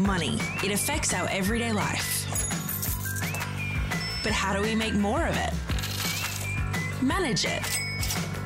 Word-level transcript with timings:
Money. 0.00 0.38
It 0.64 0.72
affects 0.72 1.12
our 1.12 1.28
everyday 1.28 1.72
life. 1.72 2.26
But 4.22 4.32
how 4.32 4.54
do 4.54 4.62
we 4.62 4.74
make 4.74 4.94
more 4.94 5.26
of 5.26 5.36
it? 5.36 5.52
Manage 7.02 7.44
it. 7.44 7.78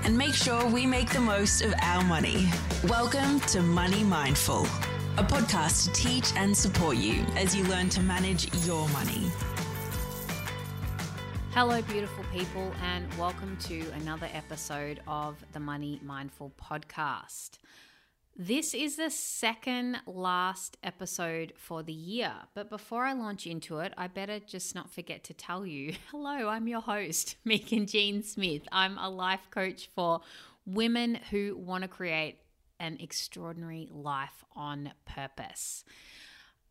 And 0.02 0.18
make 0.18 0.34
sure 0.34 0.66
we 0.68 0.84
make 0.84 1.10
the 1.10 1.20
most 1.20 1.62
of 1.62 1.72
our 1.80 2.02
money. 2.04 2.48
Welcome 2.88 3.38
to 3.40 3.62
Money 3.62 4.02
Mindful, 4.02 4.64
a 5.16 5.22
podcast 5.22 5.84
to 5.84 5.92
teach 5.92 6.32
and 6.36 6.56
support 6.56 6.96
you 6.96 7.24
as 7.36 7.54
you 7.54 7.62
learn 7.64 7.88
to 7.90 8.00
manage 8.00 8.52
your 8.66 8.88
money. 8.88 9.30
Hello, 11.52 11.80
beautiful 11.82 12.24
people, 12.32 12.72
and 12.82 13.06
welcome 13.14 13.56
to 13.58 13.88
another 14.00 14.28
episode 14.32 15.00
of 15.06 15.36
the 15.52 15.60
Money 15.60 16.00
Mindful 16.02 16.50
podcast. 16.60 17.58
This 18.36 18.74
is 18.74 18.96
the 18.96 19.10
second 19.10 19.98
last 20.06 20.76
episode 20.82 21.52
for 21.56 21.84
the 21.84 21.92
year, 21.92 22.32
but 22.52 22.68
before 22.68 23.04
I 23.04 23.12
launch 23.12 23.46
into 23.46 23.78
it, 23.78 23.94
I 23.96 24.08
better 24.08 24.40
just 24.40 24.74
not 24.74 24.92
forget 24.92 25.22
to 25.24 25.34
tell 25.34 25.64
you 25.64 25.94
hello, 26.10 26.48
I'm 26.48 26.66
your 26.66 26.80
host, 26.80 27.36
Megan 27.44 27.86
Jean 27.86 28.24
Smith. 28.24 28.62
I'm 28.72 28.98
a 28.98 29.08
life 29.08 29.46
coach 29.52 29.88
for 29.94 30.20
women 30.66 31.20
who 31.30 31.56
want 31.56 31.82
to 31.82 31.88
create 31.88 32.38
an 32.80 32.96
extraordinary 32.98 33.88
life 33.92 34.44
on 34.56 34.90
purpose. 35.04 35.84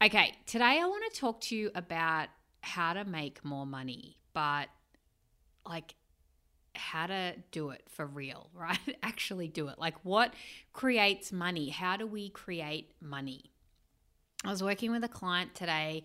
Okay, 0.04 0.35
today 0.45 0.82
I 0.82 0.85
want 0.85 1.13
to 1.13 1.18
talk 1.18 1.40
to 1.41 1.55
you 1.55 1.71
about 1.76 2.27
how 2.59 2.91
to 2.91 3.05
make 3.05 3.45
more 3.45 3.66
money, 3.66 4.18
but 4.34 4.68
like 5.66 5.95
how 6.76 7.08
to 7.08 7.36
do 7.52 7.70
it 7.70 7.84
for 7.88 8.05
real, 8.05 8.50
right? 8.55 8.98
Actually 9.02 9.48
do 9.48 9.68
it. 9.68 9.80
Like 9.80 9.95
what 10.04 10.34
creates 10.73 11.32
money? 11.32 11.70
How 11.70 11.98
do 11.98 12.08
we 12.08 12.30
create 12.30 12.91
money? 13.02 13.52
I 14.46 14.49
was 14.49 14.62
working 14.62 14.91
with 14.91 15.04
a 15.04 15.09
client 15.09 15.55
today 15.55 16.04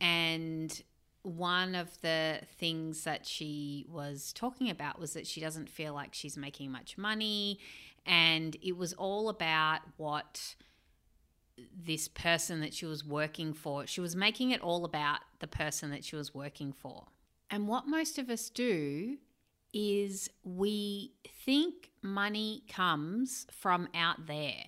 and 0.00 0.82
one 1.22 1.74
of 1.74 2.00
the 2.00 2.40
things 2.58 3.04
that 3.04 3.26
she 3.26 3.86
was 3.88 4.32
talking 4.32 4.70
about 4.70 4.98
was 4.98 5.12
that 5.12 5.26
she 5.26 5.40
doesn't 5.40 5.68
feel 5.68 5.94
like 5.94 6.14
she's 6.14 6.36
making 6.36 6.70
much 6.70 6.98
money 6.98 7.58
and 8.04 8.56
it 8.62 8.76
was 8.76 8.92
all 8.94 9.28
about 9.28 9.80
what 9.96 10.56
this 11.76 12.08
person 12.08 12.60
that 12.60 12.74
she 12.74 12.86
was 12.86 13.04
working 13.04 13.52
for 13.52 13.86
she 13.86 14.00
was 14.00 14.16
making 14.16 14.50
it 14.50 14.60
all 14.60 14.84
about 14.84 15.20
the 15.38 15.46
person 15.46 15.90
that 15.90 16.04
she 16.04 16.16
was 16.16 16.34
working 16.34 16.72
for 16.72 17.04
and 17.50 17.68
what 17.68 17.86
most 17.86 18.18
of 18.18 18.28
us 18.28 18.48
do 18.48 19.16
is 19.72 20.28
we 20.44 21.12
think 21.44 21.90
money 22.02 22.62
comes 22.68 23.46
from 23.50 23.88
out 23.94 24.26
there. 24.26 24.64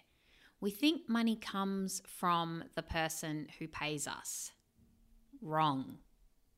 We 0.60 0.70
think 0.70 1.08
money 1.08 1.36
comes 1.36 2.00
from 2.06 2.64
the 2.74 2.82
person 2.82 3.48
who 3.58 3.68
pays 3.68 4.06
us. 4.06 4.50
Wrong. 5.42 5.98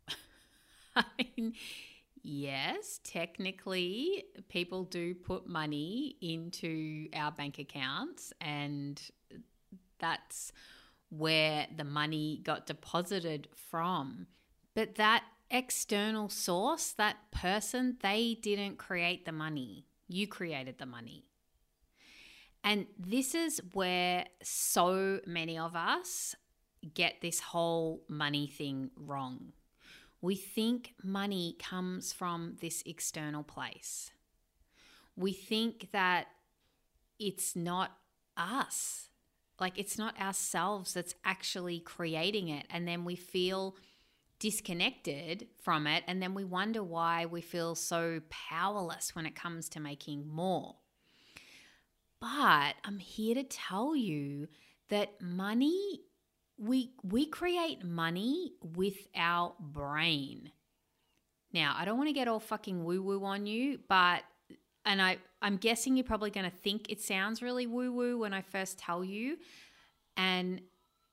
I 0.96 1.04
mean, 1.18 1.54
yes, 2.22 3.00
technically, 3.02 4.24
people 4.48 4.84
do 4.84 5.14
put 5.14 5.48
money 5.48 6.16
into 6.20 7.08
our 7.14 7.32
bank 7.32 7.58
accounts, 7.58 8.32
and 8.40 9.00
that's 9.98 10.52
where 11.08 11.66
the 11.76 11.84
money 11.84 12.40
got 12.44 12.66
deposited 12.66 13.48
from. 13.70 14.26
But 14.74 14.96
that 14.96 15.24
external 15.50 16.28
source, 16.28 16.92
that 16.92 17.30
person, 17.30 17.96
they 18.02 18.38
didn't 18.40 18.78
create 18.78 19.24
the 19.24 19.32
money. 19.32 19.86
You 20.08 20.26
created 20.26 20.78
the 20.78 20.86
money. 20.86 21.24
And 22.64 22.86
this 22.98 23.34
is 23.34 23.60
where 23.74 24.26
so 24.42 25.20
many 25.26 25.58
of 25.58 25.76
us 25.76 26.34
get 26.94 27.20
this 27.20 27.40
whole 27.40 28.02
money 28.08 28.46
thing 28.48 28.90
wrong. 28.96 29.52
We 30.20 30.34
think 30.34 30.94
money 31.02 31.56
comes 31.60 32.12
from 32.12 32.56
this 32.60 32.82
external 32.86 33.42
place. 33.42 34.10
We 35.16 35.32
think 35.32 35.90
that 35.92 36.26
it's 37.18 37.54
not 37.54 37.92
us. 38.36 39.08
Like 39.60 39.78
it's 39.78 39.96
not 39.96 40.20
ourselves 40.20 40.94
that's 40.94 41.14
actually 41.24 41.80
creating 41.80 42.48
it. 42.48 42.66
And 42.68 42.86
then 42.86 43.04
we 43.04 43.16
feel 43.16 43.76
disconnected 44.38 45.48
from 45.62 45.86
it. 45.86 46.04
And 46.06 46.22
then 46.22 46.34
we 46.34 46.44
wonder 46.44 46.82
why 46.82 47.26
we 47.26 47.40
feel 47.40 47.74
so 47.74 48.20
powerless 48.28 49.14
when 49.14 49.26
it 49.26 49.34
comes 49.34 49.68
to 49.70 49.80
making 49.80 50.28
more. 50.28 50.76
But 52.20 52.74
I'm 52.84 52.98
here 52.98 53.34
to 53.34 53.44
tell 53.44 53.94
you 53.94 54.48
that 54.88 55.20
money, 55.20 56.02
we, 56.58 56.92
we 57.02 57.26
create 57.26 57.84
money 57.84 58.54
with 58.62 58.96
our 59.14 59.54
brain. 59.60 60.50
Now, 61.52 61.74
I 61.78 61.84
don't 61.84 61.96
want 61.96 62.08
to 62.08 62.14
get 62.14 62.28
all 62.28 62.40
fucking 62.40 62.84
woo 62.84 63.02
woo 63.02 63.24
on 63.24 63.46
you, 63.46 63.78
but, 63.88 64.22
and 64.84 65.00
I, 65.00 65.18
I'm 65.42 65.56
guessing 65.56 65.96
you're 65.96 66.04
probably 66.04 66.30
going 66.30 66.50
to 66.50 66.56
think 66.56 66.90
it 66.90 67.00
sounds 67.00 67.42
really 67.42 67.66
woo 67.66 67.92
woo 67.92 68.18
when 68.18 68.32
I 68.32 68.42
first 68.42 68.78
tell 68.78 69.04
you. 69.04 69.36
And 70.16 70.60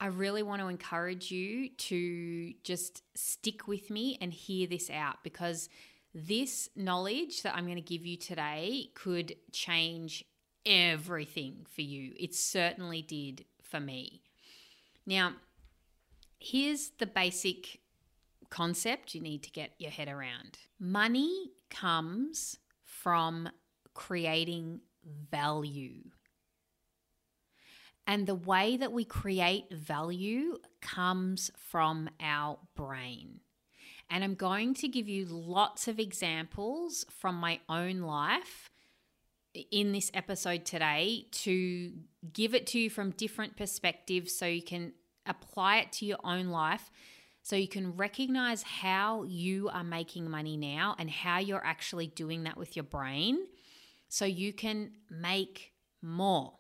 I 0.04 0.08
really 0.08 0.44
want 0.44 0.62
to 0.62 0.68
encourage 0.68 1.32
you 1.32 1.70
to 1.70 2.54
just 2.66 3.04
stick 3.16 3.70
with 3.70 3.90
me 3.90 4.18
and 4.20 4.34
hear 4.34 4.68
this 4.68 4.90
out 4.90 5.24
because 5.24 5.70
this 6.14 6.68
knowledge 6.76 7.42
that 7.44 7.56
I'm 7.56 7.64
going 7.64 7.78
to 7.78 7.82
give 7.82 8.06
you 8.06 8.18
today 8.18 8.90
could 8.96 9.34
change 9.54 10.26
everything 10.66 11.66
for 11.74 11.84
you. 11.84 12.12
It 12.20 12.36
certainly 12.36 13.02
did 13.02 13.46
for 13.62 13.80
me. 13.80 14.22
Now, 15.06 15.36
here's 16.38 16.90
the 17.00 17.08
basic 17.08 17.80
concept 18.50 19.16
you 19.16 19.22
need 19.22 19.44
to 19.44 19.52
get 19.52 19.72
your 19.80 19.90
head 19.90 20.10
around 20.10 20.60
money 20.82 21.52
comes 21.70 22.58
from 22.84 23.48
creating 23.94 24.82
value. 25.32 26.04
And 28.06 28.28
the 28.28 28.36
way 28.36 28.78
that 28.78 28.92
we 28.92 29.06
create 29.06 29.74
value 29.74 30.58
comes 30.82 31.52
from 31.56 32.10
our 32.20 32.60
brain. 32.76 33.40
And 34.10 34.24
I'm 34.24 34.36
going 34.36 34.74
to 34.76 34.88
give 34.88 35.08
you 35.08 35.26
lots 35.26 35.88
of 35.88 36.00
examples 36.00 37.06
from 37.10 37.36
my 37.36 37.60
own 37.70 38.02
life 38.02 38.70
in 39.72 39.92
this 39.92 40.12
episode 40.14 40.66
today 40.66 41.28
to 41.32 41.94
give 42.34 42.54
it 42.54 42.68
to 42.68 42.80
you 42.80 42.90
from 42.90 43.12
different 43.12 43.56
perspectives 43.56 44.36
so 44.36 44.46
you 44.46 44.64
can 44.64 44.94
apply 45.26 45.78
it 45.78 45.92
to 45.94 46.06
your 46.06 46.18
own 46.24 46.48
life 46.48 46.92
so 47.44 47.58
you 47.58 47.68
can 47.68 47.96
recognize 47.98 48.64
how 48.64 49.24
you 49.24 49.70
are 49.70 49.84
making 49.84 50.30
money 50.30 50.56
now 50.56 50.96
and 50.98 51.10
how 51.10 51.40
you're 51.40 51.64
actually 51.64 52.08
doing 52.08 52.44
that 52.44 52.58
with 52.58 52.76
your 52.76 52.84
brain 52.84 53.38
so 54.08 54.24
you 54.24 54.54
can 54.54 54.92
make 55.10 55.74
more. 56.02 56.54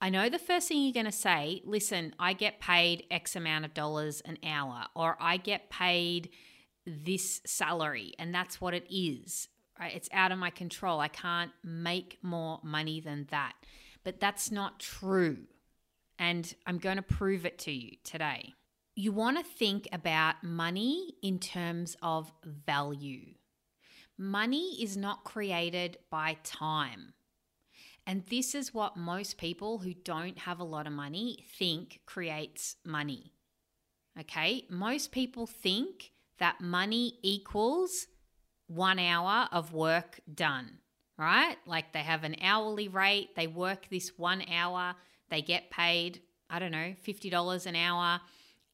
I 0.00 0.10
know 0.10 0.28
the 0.28 0.38
first 0.38 0.68
thing 0.68 0.82
you're 0.82 0.92
going 0.92 1.06
to 1.06 1.12
say, 1.12 1.60
listen, 1.64 2.14
I 2.18 2.32
get 2.32 2.60
paid 2.60 3.04
X 3.10 3.34
amount 3.34 3.64
of 3.64 3.74
dollars 3.74 4.20
an 4.24 4.38
hour, 4.44 4.84
or 4.94 5.16
I 5.20 5.38
get 5.38 5.70
paid 5.70 6.30
this 6.86 7.40
salary, 7.44 8.14
and 8.18 8.32
that's 8.34 8.60
what 8.60 8.74
it 8.74 8.86
is. 8.88 9.48
Right? 9.78 9.94
It's 9.94 10.08
out 10.12 10.32
of 10.32 10.38
my 10.38 10.50
control. 10.50 11.00
I 11.00 11.08
can't 11.08 11.50
make 11.64 12.18
more 12.22 12.60
money 12.62 13.00
than 13.00 13.26
that. 13.30 13.54
But 14.04 14.20
that's 14.20 14.50
not 14.50 14.80
true. 14.80 15.38
And 16.18 16.52
I'm 16.66 16.78
going 16.78 16.96
to 16.96 17.02
prove 17.02 17.44
it 17.44 17.58
to 17.60 17.72
you 17.72 17.96
today. 18.02 18.54
You 18.96 19.12
want 19.12 19.38
to 19.38 19.44
think 19.44 19.88
about 19.92 20.42
money 20.42 21.14
in 21.22 21.38
terms 21.38 21.96
of 22.02 22.32
value. 22.44 23.34
Money 24.16 24.82
is 24.82 24.96
not 24.96 25.22
created 25.22 25.98
by 26.10 26.38
time. 26.42 27.12
And 28.08 28.24
this 28.30 28.54
is 28.54 28.72
what 28.72 28.96
most 28.96 29.36
people 29.36 29.76
who 29.80 29.92
don't 29.92 30.38
have 30.38 30.60
a 30.60 30.64
lot 30.64 30.86
of 30.86 30.94
money 30.94 31.44
think 31.58 32.00
creates 32.06 32.76
money. 32.82 33.34
Okay? 34.18 34.64
Most 34.70 35.12
people 35.12 35.46
think 35.46 36.12
that 36.38 36.58
money 36.62 37.18
equals 37.22 38.06
one 38.66 38.98
hour 38.98 39.46
of 39.52 39.74
work 39.74 40.20
done, 40.34 40.78
right? 41.18 41.56
Like 41.66 41.92
they 41.92 41.98
have 41.98 42.24
an 42.24 42.36
hourly 42.40 42.88
rate, 42.88 43.36
they 43.36 43.46
work 43.46 43.88
this 43.90 44.16
one 44.16 44.42
hour, 44.50 44.94
they 45.28 45.42
get 45.42 45.70
paid, 45.70 46.22
I 46.48 46.60
don't 46.60 46.72
know, 46.72 46.94
$50 47.06 47.66
an 47.66 47.76
hour, 47.76 48.20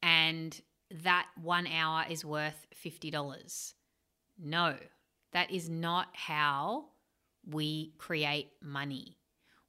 and 0.01 0.61
that 1.03 1.27
one 1.41 1.67
hour 1.67 2.05
is 2.09 2.23
worth 2.23 2.67
$50. 2.73 3.73
No, 4.39 4.75
that 5.33 5.51
is 5.51 5.67
not 5.67 6.07
how 6.13 6.85
we 7.45 7.91
create 7.97 8.51
money. 8.61 9.17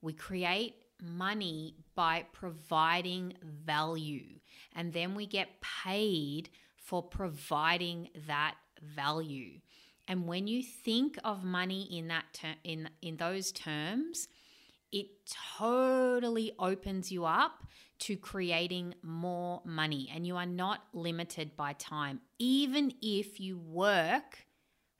We 0.07 0.13
create 0.13 0.77
money 1.03 1.75
by 1.97 2.27
providing 2.33 3.35
value, 3.43 4.39
and 4.73 4.93
then 4.93 5.17
we 5.17 5.27
get 5.27 5.61
paid 5.61 6.49
for 6.77 7.03
providing 7.03 8.11
that 8.29 8.55
value. 8.81 9.59
And 10.07 10.29
when 10.29 10.47
you 10.47 10.63
think 10.63 11.19
of 11.25 11.43
money 11.43 11.89
in 11.91 12.07
that 12.07 12.27
ter- 12.33 12.55
in 12.63 12.89
in 13.03 13.17
those 13.17 13.51
terms, 13.51 14.29
it 14.93 15.09
totally 15.59 16.53
opens 16.57 17.11
you 17.11 17.25
up 17.25 17.65
to 17.99 18.17
creating 18.17 18.95
more 19.03 19.61
money 19.65 20.09
and 20.15 20.25
you 20.25 20.37
are 20.37 20.47
not 20.47 20.85
limited 20.93 21.57
by 21.57 21.73
time, 21.73 22.21
even 22.39 22.95
if 23.03 23.41
you 23.41 23.59
work 23.59 24.47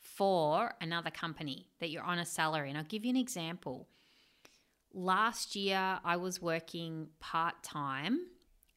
for 0.01 0.75
another 0.81 1.13
company 1.13 1.69
that 1.79 1.91
you're 1.91 2.03
on 2.03 2.19
a 2.19 2.27
salary. 2.27 2.71
And 2.71 2.77
I'll 2.77 2.83
give 2.83 3.05
you 3.05 3.11
an 3.11 3.17
example. 3.17 3.87
Last 4.99 5.55
year, 5.55 6.01
I 6.03 6.17
was 6.17 6.41
working 6.41 7.09
part 7.21 7.63
time 7.63 8.19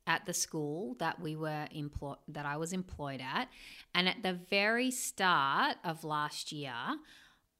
at 0.05 0.25
the 0.25 0.33
school 0.33 0.95
that 0.99 1.21
we 1.21 1.37
were 1.37 1.65
employed 1.71 2.17
that 2.27 2.45
I 2.45 2.57
was 2.57 2.73
employed 2.73 3.21
at 3.21 3.47
and 3.95 4.09
at 4.09 4.21
the 4.21 4.33
very 4.33 4.91
start 4.91 5.77
of 5.85 6.03
last 6.03 6.51
year 6.51 6.73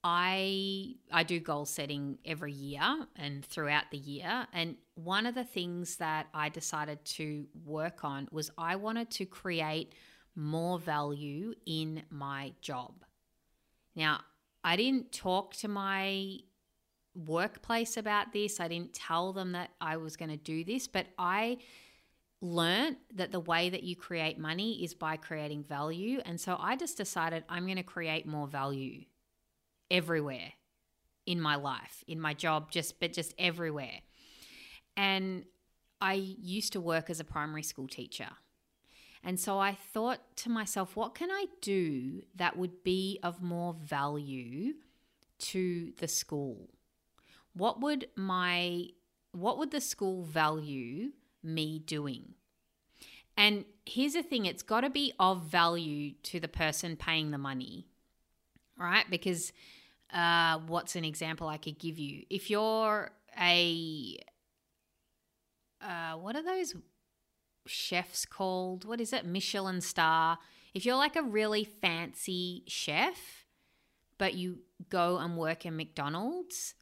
I 0.04 0.96
I 1.12 1.24
do 1.24 1.40
goal 1.40 1.66
setting 1.66 2.18
every 2.26 2.52
year 2.52 3.06
and 3.16 3.46
throughout 3.46 3.92
the 3.92 3.98
year 3.98 4.48
and 4.52 4.78
one 4.96 5.26
of 5.28 5.36
the 5.36 5.44
things 5.44 5.98
that 5.98 6.28
I 6.34 6.50
decided 6.50 7.06
to 7.06 7.46
work 7.64 8.04
on 8.04 8.28
was 8.32 8.50
I 8.58 8.78
wanted 8.78 9.12
to 9.12 9.26
create 9.26 9.94
more 10.36 10.80
value 10.80 11.54
in 11.66 12.04
my 12.10 12.54
job. 12.62 13.06
Now, 13.96 14.22
I 14.64 14.76
didn't 14.76 15.12
talk 15.12 15.54
to 15.56 15.68
my 15.68 16.40
workplace 17.26 17.98
about 17.98 18.34
this. 18.34 18.60
I 18.60 18.68
didn't 18.68 18.94
tell 18.94 19.34
them 19.34 19.54
that 19.54 19.72
I 19.80 19.98
was 19.98 20.16
going 20.16 20.32
to 20.32 20.38
do 20.38 20.64
this, 20.64 20.88
but 20.88 21.08
I 21.18 21.58
learned 22.42 22.98
that 23.16 23.32
the 23.32 23.40
way 23.40 23.70
that 23.70 23.84
you 23.84 23.96
create 23.96 24.40
money 24.40 24.84
is 24.84 24.94
by 24.94 25.18
creating 25.18 25.64
value. 25.64 26.22
And 26.26 26.40
so 26.40 26.58
I 26.60 26.76
just 26.76 26.98
decided 26.98 27.44
I'm 27.50 27.66
going 27.66 27.78
to 27.78 27.84
create 27.84 28.26
more 28.26 28.48
value 28.48 29.04
everywhere 29.92 30.54
in 31.26 31.42
my 31.42 31.56
life, 31.56 32.04
in 32.08 32.20
my 32.20 32.34
job, 32.34 32.72
just 32.72 33.00
but 33.00 33.14
just 33.14 33.34
everywhere. 33.38 34.02
And 34.96 35.44
I 36.02 36.14
used 36.14 36.74
to 36.74 36.82
work 36.82 37.10
as 37.10 37.20
a 37.20 37.26
primary 37.26 37.64
school 37.64 37.88
teacher. 37.88 38.30
And 39.24 39.40
so 39.40 39.60
I 39.60 39.74
thought 39.74 40.20
to 40.38 40.50
myself, 40.50 40.96
what 40.96 41.14
can 41.14 41.30
I 41.30 41.46
do 41.62 42.22
that 42.36 42.58
would 42.58 42.84
be 42.84 43.20
of 43.22 43.42
more 43.42 43.74
value 43.74 44.76
to 45.40 45.92
the 45.98 46.08
school? 46.08 46.70
What 47.60 47.82
would 47.82 48.08
my 48.16 48.88
what 49.34 49.58
would 49.58 49.72
the 49.72 49.82
school 49.82 50.24
value 50.24 51.10
me 51.44 51.80
doing? 51.80 52.36
And 53.36 53.66
here's 53.86 54.14
the 54.14 54.24
thing 54.24 54.46
it's 54.46 54.64
got 54.64 54.82
to 54.82 54.90
be 54.90 55.12
of 55.20 55.44
value 55.44 56.14
to 56.24 56.40
the 56.40 56.48
person 56.48 56.96
paying 56.96 57.32
the 57.32 57.38
money, 57.38 57.88
right? 58.78 59.06
Because 59.10 59.52
uh, 60.14 60.60
what's 60.68 60.96
an 60.96 61.04
example 61.04 61.50
I 61.50 61.58
could 61.58 61.78
give 61.78 62.00
you? 62.00 62.24
If 62.30 62.50
you're 62.50 63.12
a, 63.38 64.18
uh, 65.82 66.14
what 66.14 66.38
are 66.38 66.44
those 66.44 66.76
chefs 67.68 68.26
called? 68.26 68.86
What 68.86 69.02
is 69.02 69.12
it? 69.12 69.26
Michelin 69.26 69.82
star. 69.82 70.40
If 70.74 70.86
you're 70.86 70.96
like 70.96 71.18
a 71.18 71.24
really 71.24 71.66
fancy 71.66 72.64
chef, 72.68 73.46
but 74.18 74.34
you 74.34 74.60
go 74.90 75.18
and 75.18 75.36
work 75.38 75.66
in 75.66 75.76
McDonald's, 75.76 76.76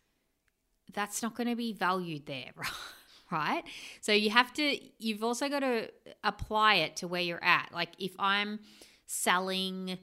that's 0.93 1.21
not 1.21 1.35
going 1.35 1.47
to 1.47 1.55
be 1.55 1.73
valued 1.73 2.25
there, 2.25 2.51
right? 3.31 3.63
So 4.01 4.11
you 4.11 4.29
have 4.29 4.53
to, 4.53 4.77
you've 4.99 5.23
also 5.23 5.49
got 5.49 5.59
to 5.59 5.89
apply 6.23 6.75
it 6.75 6.95
to 6.97 7.07
where 7.07 7.21
you're 7.21 7.43
at. 7.43 7.69
Like 7.73 7.89
if 7.99 8.13
I'm 8.19 8.59
selling, 9.05 9.97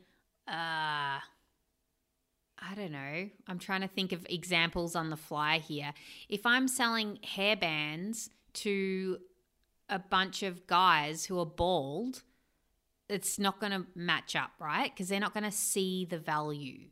uh, 0.48 1.18
I 2.66 2.74
don't 2.76 2.92
know, 2.92 3.28
I'm 3.46 3.58
trying 3.58 3.82
to 3.82 3.88
think 3.88 4.12
of 4.12 4.26
examples 4.28 4.94
on 4.94 5.10
the 5.10 5.16
fly 5.16 5.58
here. 5.58 5.92
If 6.28 6.46
I'm 6.46 6.68
selling 6.68 7.18
hairbands 7.36 8.30
to 8.54 9.18
a 9.88 9.98
bunch 9.98 10.42
of 10.42 10.66
guys 10.66 11.26
who 11.26 11.38
are 11.38 11.46
bald, 11.46 12.22
it's 13.08 13.38
not 13.38 13.60
going 13.60 13.72
to 13.72 13.86
match 13.94 14.34
up, 14.34 14.52
right? 14.58 14.90
Because 14.92 15.08
they're 15.08 15.20
not 15.20 15.34
going 15.34 15.44
to 15.44 15.50
see 15.50 16.06
the 16.06 16.18
value. 16.18 16.88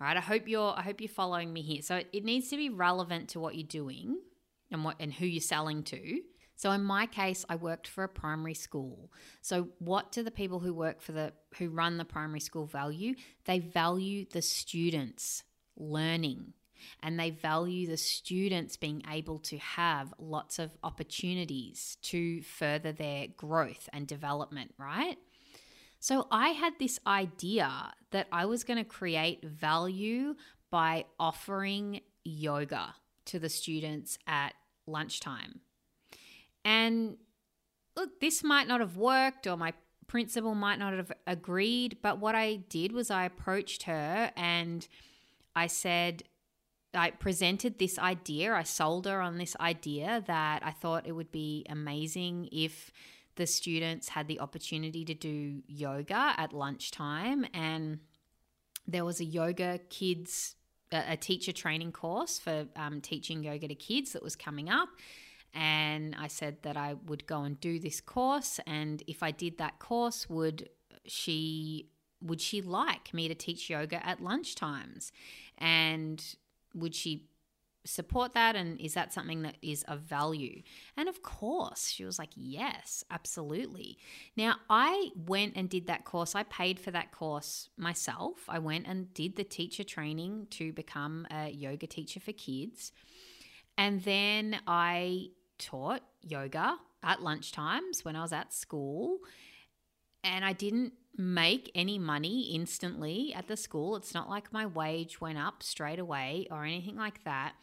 All 0.00 0.06
right. 0.06 0.16
I 0.16 0.20
hope 0.20 0.48
you're. 0.48 0.74
I 0.76 0.82
hope 0.82 1.00
you're 1.00 1.08
following 1.08 1.52
me 1.52 1.62
here. 1.62 1.82
So 1.82 1.96
it, 1.96 2.08
it 2.12 2.24
needs 2.24 2.48
to 2.48 2.56
be 2.56 2.70
relevant 2.70 3.30
to 3.30 3.40
what 3.40 3.54
you're 3.54 3.66
doing 3.66 4.18
and 4.70 4.84
what 4.84 4.96
and 5.00 5.12
who 5.12 5.26
you're 5.26 5.40
selling 5.40 5.82
to. 5.84 6.20
So 6.56 6.70
in 6.72 6.82
my 6.82 7.06
case, 7.06 7.44
I 7.48 7.56
worked 7.56 7.88
for 7.88 8.04
a 8.04 8.08
primary 8.08 8.52
school. 8.52 9.10
So 9.40 9.68
what 9.78 10.12
do 10.12 10.22
the 10.22 10.30
people 10.30 10.60
who 10.60 10.74
work 10.74 11.00
for 11.00 11.12
the 11.12 11.32
who 11.56 11.70
run 11.70 11.96
the 11.96 12.04
primary 12.04 12.40
school 12.40 12.66
value? 12.66 13.14
They 13.44 13.58
value 13.58 14.26
the 14.30 14.42
students 14.42 15.42
learning 15.76 16.52
and 17.02 17.18
they 17.18 17.30
value 17.30 17.86
the 17.86 17.96
students 17.96 18.76
being 18.76 19.02
able 19.10 19.38
to 19.38 19.58
have 19.58 20.12
lots 20.18 20.58
of 20.58 20.70
opportunities 20.82 21.96
to 22.02 22.42
further 22.42 22.92
their 22.92 23.28
growth 23.36 23.88
and 23.92 24.06
development, 24.06 24.74
right? 24.78 25.16
So 26.00 26.26
I 26.30 26.48
had 26.48 26.72
this 26.78 26.98
idea 27.06 27.92
that 28.10 28.26
I 28.32 28.46
was 28.46 28.64
going 28.64 28.78
to 28.78 28.84
create 28.84 29.44
value 29.44 30.34
by 30.70 31.04
offering 31.18 32.00
yoga 32.24 32.94
to 33.26 33.38
the 33.38 33.50
students 33.50 34.18
at 34.26 34.54
lunchtime. 34.86 35.60
And 36.64 37.18
look, 37.96 38.18
this 38.20 38.42
might 38.42 38.66
not 38.66 38.80
have 38.80 38.96
worked 38.96 39.46
or 39.46 39.58
my 39.58 39.74
principal 40.06 40.54
might 40.54 40.78
not 40.78 40.94
have 40.94 41.12
agreed, 41.26 41.98
but 42.02 42.18
what 42.18 42.34
I 42.34 42.56
did 42.56 42.92
was 42.92 43.10
I 43.10 43.24
approached 43.24 43.84
her 43.84 44.32
and 44.36 44.88
I 45.54 45.66
said, 45.66 46.24
I 46.94 47.10
presented 47.10 47.78
this 47.78 47.98
idea. 47.98 48.54
I 48.54 48.62
sold 48.64 49.06
her 49.06 49.20
on 49.20 49.38
this 49.38 49.54
idea 49.60 50.24
that 50.26 50.64
I 50.64 50.70
thought 50.72 51.06
it 51.06 51.12
would 51.12 51.30
be 51.30 51.64
amazing 51.68 52.48
if 52.50 52.90
the 53.40 53.46
students 53.46 54.10
had 54.10 54.28
the 54.28 54.38
opportunity 54.38 55.02
to 55.02 55.14
do 55.14 55.62
yoga 55.66 56.34
at 56.36 56.52
lunchtime. 56.52 57.46
And 57.54 58.00
there 58.86 59.02
was 59.02 59.18
a 59.18 59.24
yoga 59.24 59.80
kids 59.88 60.56
a, 60.92 61.16
teacher 61.16 61.52
training 61.52 61.92
course 61.92 62.38
for 62.38 62.66
um, 62.76 63.00
teaching 63.00 63.42
yoga 63.42 63.66
to 63.66 63.74
kids 63.74 64.12
that 64.12 64.22
was 64.22 64.36
coming 64.36 64.68
up. 64.68 64.90
And 65.54 66.14
I 66.18 66.26
said 66.26 66.58
that 66.64 66.76
I 66.76 66.96
would 67.06 67.26
go 67.26 67.44
and 67.44 67.58
do 67.58 67.78
this 67.78 68.02
course. 68.02 68.60
And 68.66 69.02
if 69.06 69.22
I 69.22 69.30
did 69.30 69.56
that 69.56 69.78
course, 69.78 70.28
would 70.28 70.68
she 71.06 71.88
would 72.20 72.42
she 72.42 72.60
like 72.60 73.14
me 73.14 73.26
to 73.28 73.34
teach 73.34 73.70
yoga 73.70 74.06
at 74.06 74.20
lunchtimes? 74.20 75.12
And 75.56 76.22
would 76.74 76.94
she 76.94 77.29
support 77.84 78.34
that 78.34 78.56
and 78.56 78.80
is 78.80 78.94
that 78.94 79.12
something 79.12 79.42
that 79.42 79.56
is 79.62 79.82
of 79.84 80.00
value? 80.00 80.62
And 80.96 81.08
of 81.08 81.22
course 81.22 81.88
she 81.88 82.04
was 82.04 82.18
like 82.18 82.30
yes 82.34 83.04
absolutely. 83.10 83.98
Now 84.36 84.56
i 84.68 85.10
went 85.16 85.54
and 85.56 85.68
did 85.68 85.86
that 85.86 86.04
course. 86.04 86.34
I 86.34 86.42
paid 86.44 86.78
for 86.78 86.90
that 86.90 87.12
course 87.12 87.68
myself. 87.76 88.44
I 88.48 88.58
went 88.58 88.86
and 88.86 89.12
did 89.14 89.36
the 89.36 89.44
teacher 89.44 89.84
training 89.84 90.48
to 90.50 90.72
become 90.72 91.26
a 91.30 91.50
yoga 91.50 91.86
teacher 91.86 92.20
for 92.20 92.32
kids. 92.32 92.92
And 93.78 94.02
then 94.02 94.60
i 94.66 95.28
taught 95.58 96.02
yoga 96.22 96.76
at 97.02 97.20
lunchtimes 97.20 98.04
when 98.04 98.16
i 98.16 98.22
was 98.22 98.32
at 98.32 98.52
school 98.52 99.18
and 100.24 100.44
i 100.44 100.52
didn't 100.52 100.92
make 101.16 101.70
any 101.74 101.98
money 101.98 102.52
instantly 102.54 103.32
at 103.34 103.48
the 103.48 103.56
school. 103.56 103.96
It's 103.96 104.14
not 104.14 104.28
like 104.28 104.52
my 104.52 104.66
wage 104.66 105.20
went 105.20 105.38
up 105.38 105.62
straight 105.62 105.98
away 105.98 106.46
or 106.50 106.64
anything 106.64 106.96
like 106.96 107.24
that. 107.24 107.54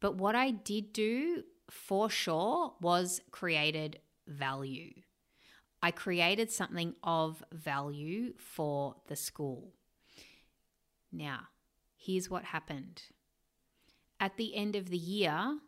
But 0.00 0.16
what 0.16 0.34
I 0.34 0.50
did 0.50 0.92
do 0.92 1.42
for 1.70 2.10
sure 2.10 2.74
was 2.80 3.20
created 3.30 3.98
value. 4.26 4.92
I 5.82 5.90
created 5.90 6.50
something 6.50 6.94
of 7.02 7.42
value 7.52 8.34
for 8.38 8.96
the 9.08 9.16
school. 9.16 9.72
Now, 11.10 11.48
here's 11.96 12.30
what 12.30 12.44
happened. 12.44 13.02
At 14.18 14.36
the 14.36 14.54
end 14.54 14.76
of 14.76 14.90
the 14.90 14.98
year, 14.98 15.58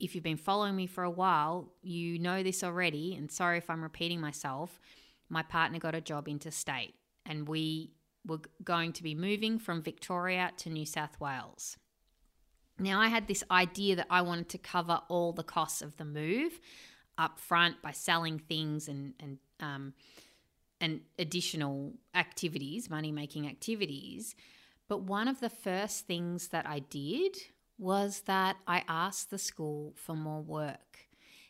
if 0.00 0.14
you've 0.14 0.24
been 0.24 0.36
following 0.36 0.74
me 0.74 0.86
for 0.86 1.04
a 1.04 1.10
while, 1.10 1.72
you 1.82 2.18
know 2.18 2.42
this 2.42 2.64
already, 2.64 3.14
and 3.14 3.30
sorry 3.30 3.58
if 3.58 3.68
I'm 3.68 3.82
repeating 3.82 4.20
myself 4.20 4.80
my 5.28 5.42
partner 5.42 5.78
got 5.78 5.94
a 5.94 6.00
job 6.00 6.28
interstate 6.28 6.94
and 7.24 7.48
we 7.48 7.90
were 8.26 8.40
going 8.64 8.92
to 8.92 9.02
be 9.02 9.14
moving 9.14 9.58
from 9.58 9.82
Victoria 9.82 10.52
to 10.58 10.70
New 10.70 10.86
South 10.86 11.18
Wales. 11.20 11.76
Now, 12.78 13.00
I 13.00 13.08
had 13.08 13.26
this 13.26 13.42
idea 13.50 13.96
that 13.96 14.06
I 14.10 14.22
wanted 14.22 14.48
to 14.50 14.58
cover 14.58 15.00
all 15.08 15.32
the 15.32 15.42
costs 15.42 15.80
of 15.80 15.96
the 15.96 16.04
move 16.04 16.60
up 17.16 17.38
front 17.38 17.80
by 17.82 17.92
selling 17.92 18.38
things 18.38 18.88
and, 18.88 19.14
and, 19.18 19.38
um, 19.60 19.94
and 20.80 21.00
additional 21.18 21.94
activities, 22.14 22.90
money 22.90 23.12
making 23.12 23.46
activities. 23.46 24.34
But 24.88 25.02
one 25.02 25.26
of 25.26 25.40
the 25.40 25.48
first 25.48 26.06
things 26.06 26.48
that 26.48 26.66
I 26.66 26.80
did 26.80 27.36
was 27.78 28.22
that 28.22 28.56
I 28.66 28.82
asked 28.88 29.30
the 29.30 29.38
school 29.38 29.94
for 29.96 30.14
more 30.14 30.42
work. 30.42 31.05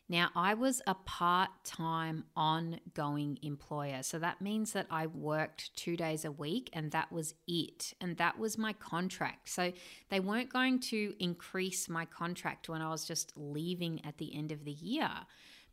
Now, 0.08 0.30
I 0.36 0.54
was 0.54 0.82
a 0.86 0.94
part 0.94 1.50
time 1.64 2.24
ongoing 2.36 3.38
employer. 3.42 4.02
So 4.04 4.20
that 4.20 4.40
means 4.40 4.72
that 4.72 4.86
I 4.90 5.08
worked 5.08 5.74
two 5.76 5.96
days 5.96 6.24
a 6.24 6.30
week 6.30 6.70
and 6.72 6.92
that 6.92 7.10
was 7.10 7.34
it. 7.48 7.92
And 8.00 8.16
that 8.18 8.38
was 8.38 8.56
my 8.56 8.72
contract. 8.72 9.48
So 9.48 9.72
they 10.08 10.20
weren't 10.20 10.52
going 10.52 10.78
to 10.80 11.14
increase 11.18 11.88
my 11.88 12.04
contract 12.04 12.68
when 12.68 12.82
I 12.82 12.90
was 12.90 13.04
just 13.04 13.32
leaving 13.36 14.04
at 14.04 14.18
the 14.18 14.34
end 14.36 14.52
of 14.52 14.64
the 14.64 14.72
year 14.72 15.10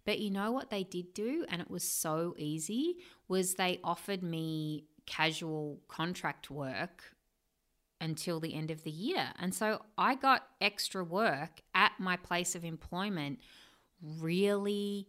But 0.05 0.19
you 0.19 0.31
know 0.31 0.51
what 0.51 0.69
they 0.69 0.83
did 0.83 1.13
do? 1.13 1.45
And 1.49 1.61
it 1.61 1.69
was 1.69 1.83
so 1.83 2.35
easy 2.37 2.97
was 3.27 3.55
they 3.55 3.79
offered 3.83 4.23
me 4.23 4.85
casual 5.05 5.79
contract 5.87 6.49
work 6.51 7.03
until 8.01 8.39
the 8.39 8.53
end 8.53 8.69
of 8.69 8.83
the 8.83 8.91
year. 8.91 9.29
And 9.39 9.55
so 9.55 9.81
I 9.97 10.15
got 10.15 10.47
extra 10.59 11.03
work 11.03 11.61
at 11.73 11.93
my 11.99 12.17
place 12.17 12.55
of 12.55 12.65
employment 12.65 13.39
really 14.03 15.07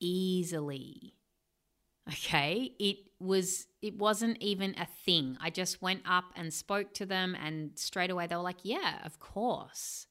easily. 0.00 1.14
Okay? 2.08 2.72
It 2.78 2.96
was 3.20 3.66
it 3.80 3.96
wasn't 3.96 4.38
even 4.40 4.74
a 4.78 4.86
thing. 5.04 5.38
I 5.40 5.50
just 5.50 5.80
went 5.80 6.02
up 6.06 6.24
and 6.36 6.52
spoke 6.52 6.92
to 6.94 7.06
them 7.06 7.34
and 7.34 7.78
straight 7.78 8.10
away 8.10 8.26
they 8.26 8.36
were 8.36 8.42
like, 8.42 8.60
"Yeah, 8.62 8.98
of 9.04 9.18
course." 9.18 10.06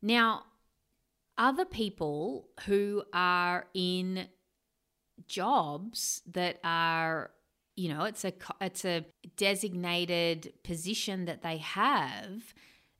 Now, 0.00 0.44
other 1.36 1.64
people 1.64 2.48
who 2.66 3.02
are 3.12 3.66
in 3.74 4.28
jobs 5.26 6.22
that 6.30 6.58
are 6.62 7.30
you 7.76 7.88
know 7.88 8.04
it's 8.04 8.24
a 8.24 8.32
it's 8.60 8.84
a 8.84 9.04
designated 9.36 10.52
position 10.62 11.24
that 11.26 11.42
they 11.42 11.58
have 11.58 12.54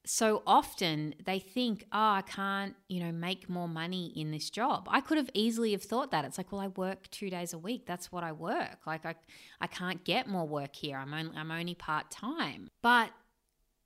so 0.09 0.43
often 0.47 1.15
they 1.23 1.39
think 1.39 1.85
oh 1.93 2.13
i 2.13 2.23
can't 2.23 2.75
you 2.89 2.99
know 2.99 3.13
make 3.13 3.47
more 3.49 3.69
money 3.69 4.11
in 4.17 4.31
this 4.31 4.49
job. 4.49 4.89
I 4.91 5.03
could 5.03 5.19
have 5.19 5.29
easily 5.35 5.73
have 5.73 5.83
thought 5.83 6.11
that. 6.13 6.25
It's 6.25 6.39
like 6.39 6.51
well 6.51 6.63
i 6.63 6.69
work 6.69 7.11
two 7.11 7.29
days 7.29 7.53
a 7.53 7.59
week. 7.59 7.85
That's 7.87 8.11
what 8.11 8.25
i 8.25 8.33
work. 8.33 8.87
Like 8.87 9.05
i, 9.05 9.15
I 9.61 9.67
can't 9.67 10.03
get 10.05 10.27
more 10.27 10.49
work 10.49 10.75
here. 10.75 10.97
I'm 10.97 11.13
only, 11.13 11.37
I'm 11.37 11.51
only 11.51 11.75
part-time. 11.75 12.69
But 12.83 13.11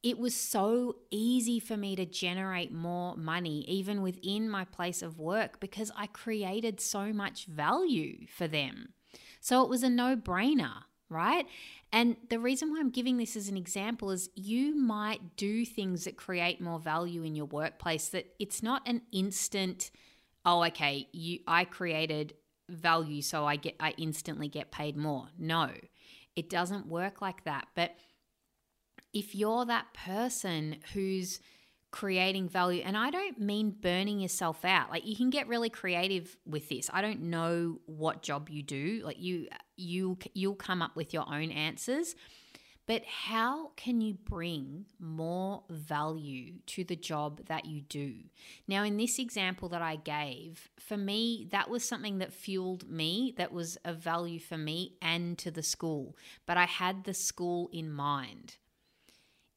it 0.05 0.17
was 0.17 0.35
so 0.35 0.97
easy 1.11 1.59
for 1.59 1.77
me 1.77 1.97
to 1.97 2.07
generate 2.07 2.73
more 2.73 3.17
money 3.17 3.65
even 3.69 4.01
within 4.01 4.49
my 4.49 4.65
place 4.65 5.03
of 5.03 5.19
work 5.19 5.61
because 5.61 5.91
i 5.97 6.07
created 6.07 6.81
so 6.81 7.13
much 7.13 7.47
value 7.47 8.27
for 8.29 8.47
them. 8.47 8.95
So 9.41 9.63
it 9.65 9.69
was 9.69 9.83
a 9.83 9.91
no 9.91 10.15
brainer, 10.15 10.85
right? 11.13 11.47
And 11.93 12.17
the 12.31 12.39
reason 12.39 12.71
why 12.71 12.81
I'm 12.81 12.91
giving 12.91 13.19
this 13.19 13.37
as 13.37 13.49
an 13.49 13.57
example 13.57 14.11
is 14.11 14.31
you 14.35 14.75
might 14.75 15.37
do 15.37 15.65
things 15.65 16.05
that 16.05 16.17
create 16.17 16.61
more 16.61 16.79
value 16.79 17.23
in 17.23 17.37
your 17.37 17.47
workplace 17.47 18.09
that 18.09 18.35
it's 18.39 18.63
not 18.63 18.83
an 18.87 19.03
instant 19.13 19.91
oh 20.45 20.65
okay, 20.65 21.09
you 21.13 21.41
I 21.47 21.65
created 21.65 22.35
value 22.69 23.23
so 23.23 23.45
I 23.45 23.57
get 23.57 23.77
I 23.81 23.95
instantly 23.99 24.49
get 24.49 24.71
paid 24.71 24.97
more. 24.97 25.29
No. 25.39 25.71
It 26.35 26.49
doesn't 26.49 26.87
work 26.87 27.21
like 27.21 27.45
that. 27.45 27.69
But 27.75 27.95
if 29.13 29.35
you're 29.35 29.67
that 29.67 29.93
person 29.93 30.77
who's 30.95 31.41
creating 31.93 32.49
value. 32.49 32.83
And 32.85 32.97
I 32.97 33.11
don't 33.11 33.39
mean 33.39 33.71
burning 33.71 34.19
yourself 34.19 34.65
out. 34.65 34.91
Like 34.91 35.07
you 35.07 35.15
can 35.15 35.31
get 35.31 35.47
really 35.47 35.71
creative 35.71 36.37
with 36.45 36.69
this. 36.69 36.91
I 36.93 37.01
don't 37.03 37.21
know 37.21 37.79
what 37.87 38.23
job 38.23 38.49
you 38.49 38.63
do. 38.63 39.03
Like 39.05 39.21
you 39.21 39.47
you 39.77 40.19
you'll 40.35 40.57
come 40.57 40.83
up 40.83 40.97
with 40.97 41.15
your 41.15 41.33
own 41.33 41.53
answers. 41.53 42.17
But 42.85 43.05
how 43.05 43.71
can 43.77 44.01
you 44.01 44.15
bring 44.15 44.87
more 44.99 45.63
value 45.71 46.55
to 46.67 46.83
the 46.83 46.97
job 46.97 47.47
that 47.47 47.65
you 47.65 47.81
do? 47.81 48.15
Now, 48.67 48.83
in 48.83 48.97
this 48.97 49.21
example 49.21 49.69
that 49.69 49.83
I 49.83 49.95
gave, 49.95 50.69
for 50.81 50.97
me, 50.97 51.47
that 51.53 51.71
was 51.71 51.85
something 51.85 52.19
that 52.19 52.33
fueled 52.33 52.91
me, 52.91 53.35
that 53.37 53.53
was 53.53 53.79
of 53.85 53.99
value 53.99 54.41
for 54.41 54.59
me 54.59 54.97
and 55.01 55.39
to 55.39 55.53
the 55.53 55.63
school. 55.63 56.17
But 56.45 56.57
I 56.57 56.65
had 56.65 57.05
the 57.05 57.15
school 57.15 57.71
in 57.73 57.93
mind 57.93 58.57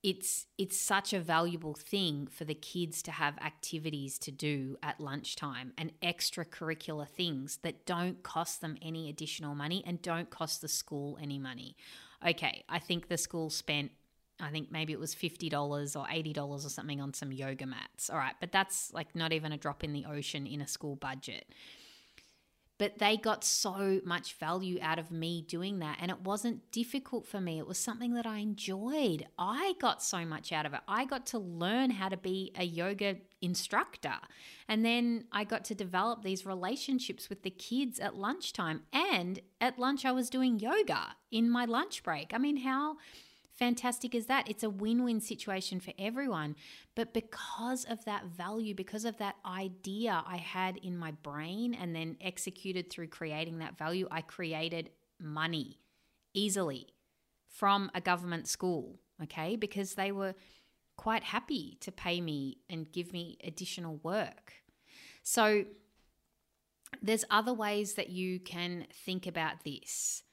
it's 0.06 0.46
it's 0.60 0.78
such 0.78 1.14
a 1.14 1.20
valuable 1.20 1.74
thing 1.74 2.28
for 2.28 2.46
the 2.46 2.54
kids 2.54 3.02
to 3.02 3.12
have 3.12 3.36
activities 3.40 4.20
to 4.20 4.32
do 4.32 4.78
at 4.84 5.00
lunchtime 5.00 5.74
and 5.80 5.92
extracurricular 6.04 7.10
things 7.10 7.58
that 7.64 7.88
don't 7.88 8.22
cost 8.22 8.62
them 8.62 8.78
any 8.84 9.10
additional 9.10 9.56
money 9.56 9.84
and 9.88 10.04
don't 10.04 10.30
cost 10.30 10.62
the 10.62 10.68
school 10.68 11.18
any 11.20 11.40
money. 11.40 11.76
Okay, 12.26 12.64
I 12.70 12.78
think 12.78 13.08
the 13.08 13.18
school 13.18 13.50
spent 13.50 13.92
I 14.40 14.52
think 14.52 14.70
maybe 14.70 14.94
it 14.94 15.00
was 15.00 15.16
$50 15.16 15.96
or 15.96 16.06
$80 16.06 16.38
or 16.38 16.60
something 16.60 17.02
on 17.02 17.14
some 17.14 17.32
yoga 17.32 17.66
mats. 17.66 18.10
All 18.10 18.18
right, 18.18 18.36
but 18.40 18.52
that's 18.52 18.94
like 18.94 19.16
not 19.16 19.34
even 19.34 19.54
a 19.54 19.58
drop 19.58 19.84
in 19.84 19.92
the 19.92 20.06
ocean 20.06 20.46
in 20.46 20.62
a 20.62 20.68
school 20.68 20.98
budget. 20.98 21.46
But 22.78 22.98
they 22.98 23.16
got 23.16 23.44
so 23.44 24.02
much 24.04 24.34
value 24.34 24.80
out 24.82 25.00
of 25.00 25.10
me 25.10 25.42
doing 25.42 25.80
that. 25.80 25.98
And 26.02 26.12
it 26.12 26.22
wasn't 26.22 26.72
difficult 26.72 27.26
for 27.26 27.40
me. 27.40 27.58
It 27.58 27.68
was 27.68 27.78
something 27.78 28.14
that 28.16 28.26
I 28.26 28.40
enjoyed. 28.40 29.26
I 29.40 29.76
got 29.80 30.04
so 30.04 30.26
much 30.26 30.52
out 30.52 30.66
of 30.66 30.74
it. 30.74 30.82
I 30.88 31.06
got 31.06 31.26
to 31.28 31.40
learn 31.40 31.92
how 31.92 32.10
to 32.10 32.18
be 32.18 32.52
a 32.58 32.66
yoga 32.66 33.18
instructor. 33.42 34.16
And 34.68 34.84
then 34.84 35.26
I 35.32 35.46
got 35.46 35.64
to 35.66 35.76
develop 35.76 36.24
these 36.24 36.46
relationships 36.46 37.30
with 37.30 37.44
the 37.44 37.50
kids 37.50 38.00
at 38.00 38.16
lunchtime. 38.16 38.82
And 38.92 39.40
at 39.62 39.80
lunch, 39.80 40.04
I 40.04 40.12
was 40.12 40.30
doing 40.30 40.60
yoga 40.60 41.16
in 41.32 41.50
my 41.50 41.66
lunch 41.66 42.04
break. 42.04 42.34
I 42.34 42.38
mean, 42.40 42.58
how 42.58 42.98
fantastic 43.56 44.14
is 44.14 44.26
that? 44.28 44.50
It's 44.50 44.64
a 44.64 44.70
win 44.70 45.04
win 45.04 45.22
situation 45.22 45.80
for 45.80 45.94
everyone. 45.98 46.56
But 46.96 47.14
because 47.14 47.86
of 47.86 48.04
that 48.06 48.26
value, 48.26 48.76
because 48.76 49.06
of 49.06 49.18
that 49.18 49.36
idea 49.46 50.24
I 50.26 50.38
had 50.38 50.78
in 50.78 50.98
my 50.98 51.12
brain 51.12 51.74
and 51.74 51.96
then 51.96 52.18
executed 52.22 52.90
through 52.90 53.08
creating 53.08 53.60
that 53.60 53.78
value, 53.78 54.08
I 54.12 54.22
created 54.22 54.90
money 55.20 55.80
easily 56.34 56.88
from 57.48 57.90
a 57.96 58.02
government 58.02 58.48
school, 58.48 59.00
okay? 59.24 59.56
Because 59.56 59.96
they 59.96 60.12
were 60.12 60.36
quite 60.98 61.24
happy 61.24 61.78
to 61.82 61.92
pay 61.92 62.22
me 62.22 62.58
and 62.70 62.92
give 62.92 63.14
me 63.14 63.38
additional 63.44 64.00
work. 64.04 64.54
So, 65.24 65.66
there's 67.02 67.26
other 67.30 67.54
ways 67.54 67.96
that 67.96 68.10
you 68.10 68.40
can 68.40 68.86
think 68.94 69.28
about 69.28 69.64
this 69.64 70.24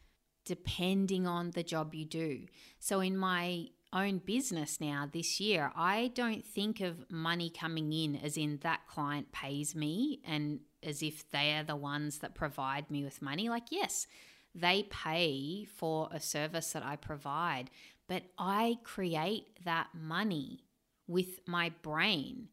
depending 0.44 1.26
on 1.26 1.50
the 1.50 1.62
job 1.62 1.94
you 1.94 2.04
do. 2.04 2.46
So, 2.78 3.00
in 3.00 3.16
my 3.16 3.68
own 3.92 4.18
business 4.18 4.80
now 4.80 5.08
this 5.10 5.40
year, 5.40 5.70
I 5.76 6.12
don't 6.14 6.44
think 6.44 6.80
of 6.80 7.10
money 7.10 7.50
coming 7.50 7.92
in 7.92 8.16
as 8.16 8.36
in 8.36 8.58
that 8.62 8.86
client 8.86 9.32
pays 9.32 9.74
me 9.74 10.20
and 10.26 10.60
as 10.82 11.02
if 11.02 11.30
they 11.30 11.54
are 11.54 11.64
the 11.64 11.76
ones 11.76 12.18
that 12.18 12.34
provide 12.34 12.90
me 12.90 13.04
with 13.04 13.22
money. 13.22 13.48
Like, 13.48 13.70
yes, 13.70 14.06
they 14.54 14.84
pay 14.84 15.64
for 15.64 16.08
a 16.10 16.20
service 16.20 16.72
that 16.72 16.84
I 16.84 16.96
provide, 16.96 17.70
but 18.08 18.22
I 18.38 18.78
create 18.82 19.64
that 19.64 19.88
money 19.94 20.64
with 21.06 21.40
my 21.46 21.70
brain. 21.82 22.48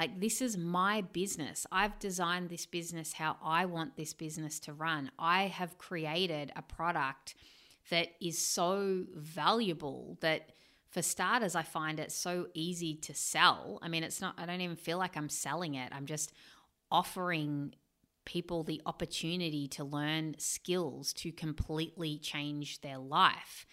Like, 0.00 0.18
this 0.18 0.40
is 0.40 0.56
my 0.56 1.02
business. 1.02 1.66
I've 1.70 1.98
designed 1.98 2.48
this 2.48 2.64
business 2.64 3.12
how 3.12 3.36
I 3.44 3.66
want 3.66 3.98
this 3.98 4.14
business 4.14 4.58
to 4.60 4.72
run. 4.72 5.10
I 5.18 5.48
have 5.48 5.76
created 5.76 6.50
a 6.56 6.62
product 6.62 7.34
that 7.90 8.08
is 8.18 8.38
so 8.38 9.04
valuable 9.14 10.16
that, 10.22 10.52
for 10.88 11.02
starters, 11.02 11.54
I 11.54 11.64
find 11.64 12.00
it 12.00 12.12
so 12.12 12.46
easy 12.54 12.94
to 12.94 13.14
sell. 13.14 13.78
I 13.82 13.88
mean, 13.88 14.02
it's 14.02 14.22
not, 14.22 14.36
I 14.38 14.46
don't 14.46 14.62
even 14.62 14.74
feel 14.74 14.96
like 14.96 15.18
I'm 15.18 15.28
selling 15.28 15.74
it. 15.74 15.92
I'm 15.92 16.06
just 16.06 16.32
offering 16.90 17.74
people 18.24 18.64
the 18.64 18.80
opportunity 18.86 19.68
to 19.68 19.84
learn 19.84 20.34
skills 20.38 21.12
to 21.12 21.30
completely 21.30 22.16
change 22.16 22.80
their 22.80 22.96
life. 22.96 23.66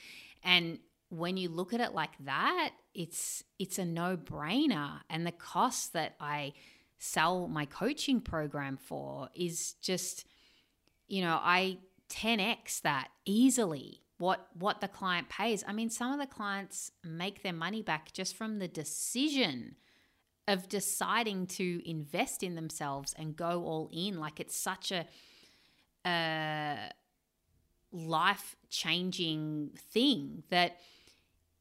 And 0.44 0.80
when 1.10 1.38
you 1.38 1.50
look 1.50 1.74
at 1.74 1.82
it 1.82 1.94
like 1.94 2.18
that, 2.26 2.72
it's 2.94 3.44
it's 3.60 3.80
a 3.80 3.86
no-brainer 3.86 5.02
and 5.10 5.26
the 5.26 5.32
cost 5.32 5.94
that 5.94 6.16
I 6.20 6.54
sell 7.00 7.48
my 7.48 7.66
coaching 7.66 8.22
program 8.22 8.78
for 8.78 9.30
is 9.36 9.74
just 9.82 10.26
you 11.08 11.22
know, 11.22 11.40
I 11.42 11.78
10x 12.10 12.82
that 12.82 13.10
easily 13.26 14.02
what 14.18 14.48
what 14.54 14.82
the 14.82 14.88
client 14.88 15.30
pays. 15.30 15.64
I 15.68 15.74
mean, 15.74 15.90
some 15.90 16.12
of 16.12 16.20
the 16.20 16.26
clients 16.26 16.92
make 17.04 17.44
their 17.44 17.54
money 17.54 17.82
back 17.82 18.14
just 18.14 18.36
from 18.36 18.60
the 18.60 18.68
decision 18.68 19.76
of 20.48 20.70
deciding 20.70 21.46
to 21.46 21.90
invest 21.90 22.42
in 22.42 22.56
themselves 22.56 23.14
and 23.18 23.36
go 23.36 23.64
all 23.64 23.90
in 23.92 24.20
like 24.20 24.40
it's 24.40 24.56
such 24.56 24.92
a 24.92 25.06
uh 26.06 26.90
life 27.92 28.56
changing 28.70 29.72
thing 29.92 30.44
that 30.50 30.78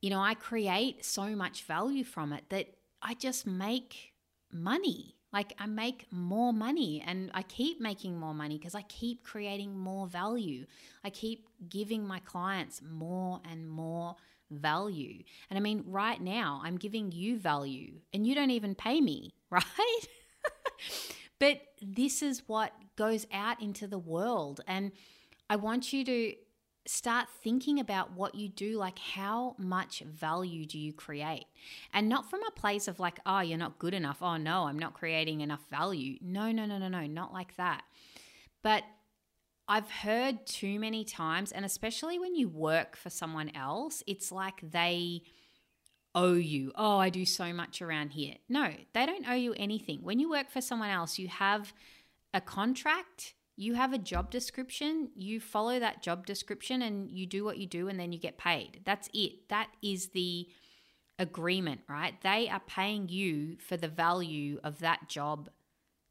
you 0.06 0.10
know, 0.10 0.22
I 0.22 0.34
create 0.34 1.04
so 1.04 1.34
much 1.34 1.64
value 1.64 2.04
from 2.04 2.32
it 2.32 2.44
that 2.50 2.68
I 3.02 3.14
just 3.14 3.44
make 3.44 4.12
money. 4.52 5.16
Like 5.32 5.52
I 5.58 5.66
make 5.66 6.06
more 6.12 6.52
money 6.52 7.02
and 7.04 7.28
I 7.34 7.42
keep 7.42 7.80
making 7.80 8.16
more 8.16 8.32
money 8.32 8.56
because 8.56 8.76
I 8.76 8.82
keep 8.82 9.24
creating 9.24 9.76
more 9.76 10.06
value. 10.06 10.66
I 11.02 11.10
keep 11.10 11.48
giving 11.68 12.06
my 12.06 12.20
clients 12.20 12.80
more 12.88 13.40
and 13.50 13.68
more 13.68 14.14
value. 14.48 15.24
And 15.50 15.58
I 15.58 15.60
mean, 15.60 15.82
right 15.88 16.20
now, 16.20 16.60
I'm 16.62 16.76
giving 16.76 17.10
you 17.10 17.36
value 17.36 17.94
and 18.14 18.24
you 18.24 18.36
don't 18.36 18.52
even 18.52 18.76
pay 18.76 19.00
me, 19.00 19.34
right? 19.50 20.06
but 21.40 21.62
this 21.82 22.22
is 22.22 22.44
what 22.46 22.70
goes 22.94 23.26
out 23.32 23.60
into 23.60 23.88
the 23.88 23.98
world. 23.98 24.60
And 24.68 24.92
I 25.50 25.56
want 25.56 25.92
you 25.92 26.04
to 26.04 26.34
start 26.86 27.28
thinking 27.42 27.80
about 27.80 28.12
what 28.12 28.34
you 28.34 28.48
do 28.48 28.78
like 28.78 28.98
how 28.98 29.54
much 29.58 30.00
value 30.00 30.64
do 30.64 30.78
you 30.78 30.92
create? 30.92 31.46
And 31.92 32.08
not 32.08 32.30
from 32.30 32.42
a 32.44 32.50
place 32.52 32.88
of 32.88 33.00
like 33.00 33.18
oh 33.26 33.40
you're 33.40 33.58
not 33.58 33.78
good 33.78 33.94
enough. 33.94 34.18
Oh 34.22 34.36
no 34.36 34.64
i'm 34.64 34.78
not 34.78 34.94
creating 34.94 35.40
enough 35.40 35.68
value. 35.70 36.18
No 36.20 36.52
no 36.52 36.66
no 36.66 36.78
no 36.78 36.88
no 36.88 37.06
not 37.06 37.32
like 37.32 37.56
that. 37.56 37.82
But 38.62 38.84
i've 39.68 39.90
heard 39.90 40.46
too 40.46 40.78
many 40.78 41.04
times 41.04 41.50
and 41.50 41.64
especially 41.64 42.18
when 42.18 42.36
you 42.36 42.48
work 42.48 42.96
for 42.96 43.10
someone 43.10 43.50
else 43.56 44.00
it's 44.06 44.30
like 44.30 44.60
they 44.62 45.22
owe 46.14 46.34
you 46.34 46.70
oh 46.76 46.98
i 46.98 47.10
do 47.10 47.24
so 47.24 47.52
much 47.52 47.82
around 47.82 48.10
here. 48.10 48.34
No 48.48 48.70
they 48.92 49.06
don't 49.06 49.28
owe 49.28 49.34
you 49.34 49.54
anything. 49.56 50.00
When 50.02 50.18
you 50.18 50.30
work 50.30 50.50
for 50.50 50.60
someone 50.60 50.90
else 50.90 51.18
you 51.18 51.28
have 51.28 51.72
a 52.32 52.40
contract 52.40 53.34
you 53.56 53.74
have 53.74 53.92
a 53.92 53.98
job 53.98 54.30
description, 54.30 55.10
you 55.14 55.40
follow 55.40 55.78
that 55.78 56.02
job 56.02 56.26
description 56.26 56.82
and 56.82 57.10
you 57.10 57.26
do 57.26 57.44
what 57.44 57.58
you 57.58 57.66
do 57.66 57.88
and 57.88 57.98
then 57.98 58.12
you 58.12 58.18
get 58.18 58.36
paid. 58.36 58.80
That's 58.84 59.08
it. 59.14 59.48
That 59.48 59.68
is 59.82 60.08
the 60.08 60.48
agreement, 61.18 61.80
right? 61.88 62.20
They 62.22 62.48
are 62.48 62.60
paying 62.60 63.08
you 63.08 63.56
for 63.58 63.76
the 63.76 63.88
value 63.88 64.60
of 64.62 64.80
that 64.80 65.08
job 65.08 65.48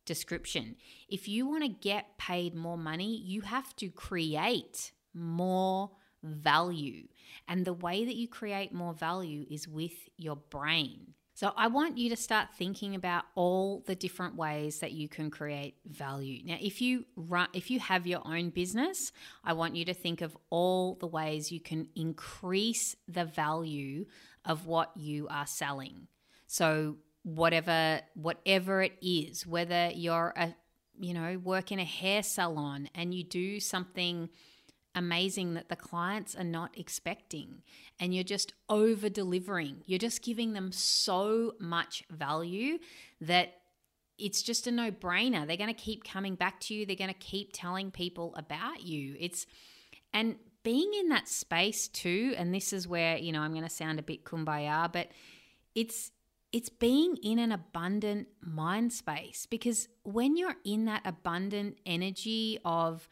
description. 0.05 0.75
If 1.07 1.27
you 1.27 1.47
want 1.47 1.63
to 1.63 1.69
get 1.69 2.17
paid 2.17 2.55
more 2.55 2.77
money, 2.77 3.17
you 3.17 3.41
have 3.41 3.75
to 3.77 3.89
create 3.89 4.91
more 5.13 5.91
value. 6.23 7.07
And 7.47 7.65
the 7.65 7.73
way 7.73 8.05
that 8.05 8.15
you 8.15 8.27
create 8.27 8.73
more 8.73 8.93
value 8.93 9.45
is 9.49 9.67
with 9.67 10.09
your 10.17 10.35
brain. 10.35 11.13
So 11.35 11.51
I 11.57 11.67
want 11.67 11.97
you 11.97 12.09
to 12.11 12.15
start 12.15 12.47
thinking 12.57 12.95
about 12.95 13.25
all 13.35 13.83
the 13.85 13.93
different 13.93 14.37
ways 14.37 14.79
that 14.79 14.93
you 14.93 15.09
can 15.09 15.29
create 15.29 15.75
value. 15.85 16.41
Now, 16.45 16.55
if 16.61 16.81
you 16.81 17.03
run 17.17 17.49
if 17.51 17.69
you 17.69 17.81
have 17.81 18.07
your 18.07 18.21
own 18.25 18.51
business, 18.51 19.11
I 19.43 19.51
want 19.51 19.75
you 19.75 19.83
to 19.85 19.93
think 19.93 20.21
of 20.21 20.37
all 20.49 20.95
the 20.95 21.07
ways 21.07 21.51
you 21.51 21.59
can 21.59 21.89
increase 21.93 22.95
the 23.09 23.25
value 23.25 24.05
of 24.45 24.65
what 24.65 24.91
you 24.95 25.27
are 25.29 25.45
selling. 25.45 26.07
So 26.47 26.95
whatever 27.23 27.99
whatever 28.13 28.81
it 28.81 28.93
is, 29.01 29.45
whether 29.45 29.91
you're 29.93 30.33
a 30.37 30.55
you 30.97 31.13
know, 31.13 31.37
work 31.43 31.73
in 31.73 31.79
a 31.79 31.83
hair 31.83 32.23
salon 32.23 32.87
and 32.95 33.13
you 33.13 33.25
do 33.25 33.59
something 33.59 34.29
amazing 34.95 35.53
that 35.53 35.69
the 35.69 35.75
clients 35.75 36.35
are 36.35 36.43
not 36.43 36.77
expecting 36.77 37.61
and 37.99 38.13
you're 38.13 38.23
just 38.23 38.53
over 38.69 39.09
delivering. 39.09 39.83
You're 39.85 39.99
just 39.99 40.21
giving 40.21 40.53
them 40.53 40.71
so 40.71 41.53
much 41.59 42.03
value 42.09 42.79
that 43.21 43.55
it's 44.17 44.41
just 44.41 44.67
a 44.67 44.71
no 44.71 44.91
brainer. 44.91 45.45
They're 45.45 45.57
going 45.57 45.73
to 45.73 45.73
keep 45.73 46.03
coming 46.03 46.35
back 46.35 46.59
to 46.61 46.73
you, 46.73 46.85
they're 46.85 46.95
going 46.95 47.13
to 47.13 47.13
keep 47.13 47.51
telling 47.53 47.91
people 47.91 48.33
about 48.35 48.81
you. 48.81 49.15
It's 49.19 49.45
and 50.13 50.37
being 50.63 50.91
in 50.99 51.09
that 51.09 51.27
space 51.27 51.87
too, 51.87 52.33
and 52.37 52.53
this 52.53 52.73
is 52.73 52.87
where, 52.87 53.17
you 53.17 53.31
know, 53.31 53.41
I'm 53.41 53.51
going 53.51 53.63
to 53.63 53.69
sound 53.69 53.99
a 53.99 54.03
bit 54.03 54.23
kumbaya, 54.23 54.91
but 54.91 55.09
it's 55.75 56.11
it's 56.51 56.69
being 56.69 57.17
in 57.17 57.37
an 57.37 57.51
abundant 57.51 58.27
mind 58.41 58.93
space 58.93 59.45
because 59.45 59.89
when 60.03 60.37
you're 60.37 60.55
in 60.63 60.85
that 60.85 61.01
abundant 61.03 61.77
energy 61.85 62.57
of 62.63 63.09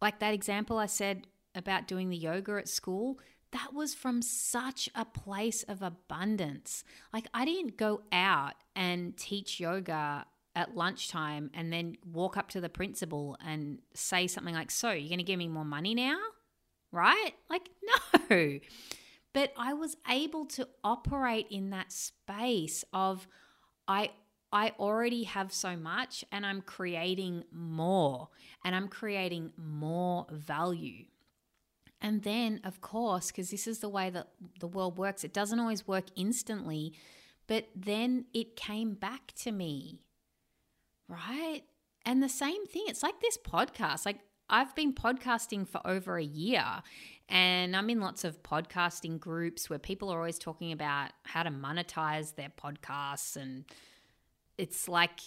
like 0.00 0.18
that 0.20 0.34
example 0.34 0.78
I 0.78 0.86
said 0.86 1.26
about 1.54 1.86
doing 1.86 2.10
the 2.10 2.16
yoga 2.16 2.52
at 2.52 2.68
school, 2.68 3.18
that 3.52 3.74
was 3.74 3.94
from 3.94 4.22
such 4.22 4.88
a 4.94 5.04
place 5.04 5.62
of 5.64 5.82
abundance. 5.82 6.84
Like, 7.12 7.26
I 7.34 7.44
didn't 7.44 7.76
go 7.76 8.02
out 8.12 8.54
and 8.76 9.16
teach 9.16 9.58
yoga 9.58 10.24
at 10.54 10.76
lunchtime 10.76 11.50
and 11.54 11.72
then 11.72 11.96
walk 12.04 12.36
up 12.36 12.48
to 12.50 12.60
the 12.60 12.68
principal 12.68 13.36
and 13.44 13.78
say 13.94 14.26
something 14.26 14.54
like, 14.54 14.70
So, 14.70 14.90
you're 14.92 15.08
going 15.08 15.18
to 15.18 15.24
give 15.24 15.38
me 15.38 15.48
more 15.48 15.64
money 15.64 15.94
now? 15.94 16.18
Right? 16.92 17.32
Like, 17.48 17.68
no. 18.30 18.58
But 19.32 19.52
I 19.56 19.74
was 19.74 19.96
able 20.08 20.46
to 20.46 20.68
operate 20.82 21.46
in 21.50 21.70
that 21.70 21.92
space 21.92 22.84
of, 22.92 23.28
I 23.86 24.10
I 24.52 24.72
already 24.78 25.24
have 25.24 25.52
so 25.52 25.76
much 25.76 26.24
and 26.32 26.44
I'm 26.44 26.62
creating 26.62 27.44
more 27.52 28.28
and 28.64 28.74
I'm 28.74 28.88
creating 28.88 29.52
more 29.56 30.26
value. 30.30 31.04
And 32.00 32.22
then, 32.22 32.60
of 32.64 32.80
course, 32.80 33.28
because 33.28 33.50
this 33.50 33.66
is 33.66 33.80
the 33.80 33.88
way 33.88 34.10
that 34.10 34.28
the 34.58 34.66
world 34.66 34.96
works, 34.96 35.22
it 35.22 35.32
doesn't 35.32 35.60
always 35.60 35.86
work 35.86 36.06
instantly, 36.16 36.94
but 37.46 37.68
then 37.76 38.24
it 38.32 38.56
came 38.56 38.94
back 38.94 39.32
to 39.42 39.52
me, 39.52 40.00
right? 41.08 41.62
And 42.06 42.22
the 42.22 42.28
same 42.28 42.66
thing, 42.66 42.84
it's 42.86 43.02
like 43.02 43.20
this 43.20 43.36
podcast. 43.36 44.06
Like, 44.06 44.20
I've 44.48 44.74
been 44.74 44.94
podcasting 44.94 45.68
for 45.68 45.80
over 45.84 46.16
a 46.16 46.24
year 46.24 46.64
and 47.28 47.76
I'm 47.76 47.88
in 47.88 48.00
lots 48.00 48.24
of 48.24 48.42
podcasting 48.42 49.20
groups 49.20 49.70
where 49.70 49.78
people 49.78 50.10
are 50.10 50.18
always 50.18 50.40
talking 50.40 50.72
about 50.72 51.10
how 51.22 51.44
to 51.44 51.50
monetize 51.50 52.34
their 52.34 52.50
podcasts 52.60 53.36
and 53.36 53.64
it's 54.60 54.88
like 54.88 55.20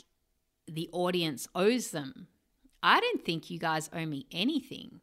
the 0.67 0.89
audience 0.91 1.47
owes 1.55 1.91
them. 1.91 2.27
I 2.81 2.99
don't 2.99 3.23
think 3.25 3.49
you 3.49 3.59
guys 3.59 3.89
owe 3.93 4.05
me 4.05 4.27
anything. 4.31 5.01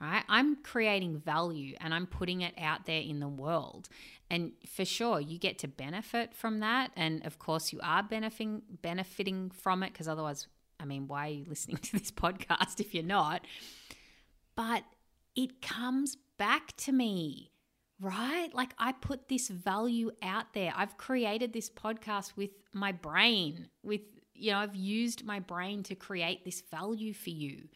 Right? 0.00 0.24
I'm 0.28 0.56
creating 0.56 1.18
value 1.20 1.76
and 1.80 1.94
I'm 1.94 2.06
putting 2.06 2.42
it 2.42 2.52
out 2.58 2.84
there 2.84 3.00
in 3.00 3.20
the 3.20 3.28
world. 3.28 3.88
And 4.28 4.52
for 4.66 4.84
sure, 4.84 5.20
you 5.20 5.38
get 5.38 5.58
to 5.60 5.68
benefit 5.68 6.34
from 6.34 6.60
that. 6.60 6.90
And 6.96 7.24
of 7.24 7.38
course, 7.38 7.72
you 7.72 7.80
are 7.82 8.02
benefiting 8.02 8.62
benefiting 8.82 9.50
from 9.50 9.82
it 9.82 9.92
because 9.92 10.08
otherwise, 10.08 10.46
I 10.78 10.84
mean, 10.84 11.08
why 11.08 11.28
are 11.28 11.32
you 11.32 11.44
listening 11.48 11.78
to 11.78 11.92
this 11.98 12.10
podcast 12.10 12.80
if 12.80 12.94
you're 12.94 13.02
not? 13.02 13.46
But 14.56 14.84
it 15.34 15.62
comes 15.62 16.16
back 16.38 16.76
to 16.78 16.92
me 16.92 17.53
right? 18.00 18.54
Like 18.54 18.74
I 18.78 18.92
put 18.92 19.28
this 19.28 19.48
value 19.48 20.10
out 20.22 20.52
there. 20.54 20.72
I've 20.76 20.96
created 20.96 21.52
this 21.52 21.70
podcast 21.70 22.36
with 22.36 22.50
my 22.72 22.92
brain, 22.92 23.68
with, 23.82 24.02
you 24.34 24.52
know, 24.52 24.58
I've 24.58 24.76
used 24.76 25.24
my 25.24 25.40
brain 25.40 25.82
to 25.84 25.94
create 25.94 26.44
this 26.44 26.62
value 26.70 27.14
for 27.14 27.30
you. 27.30 27.68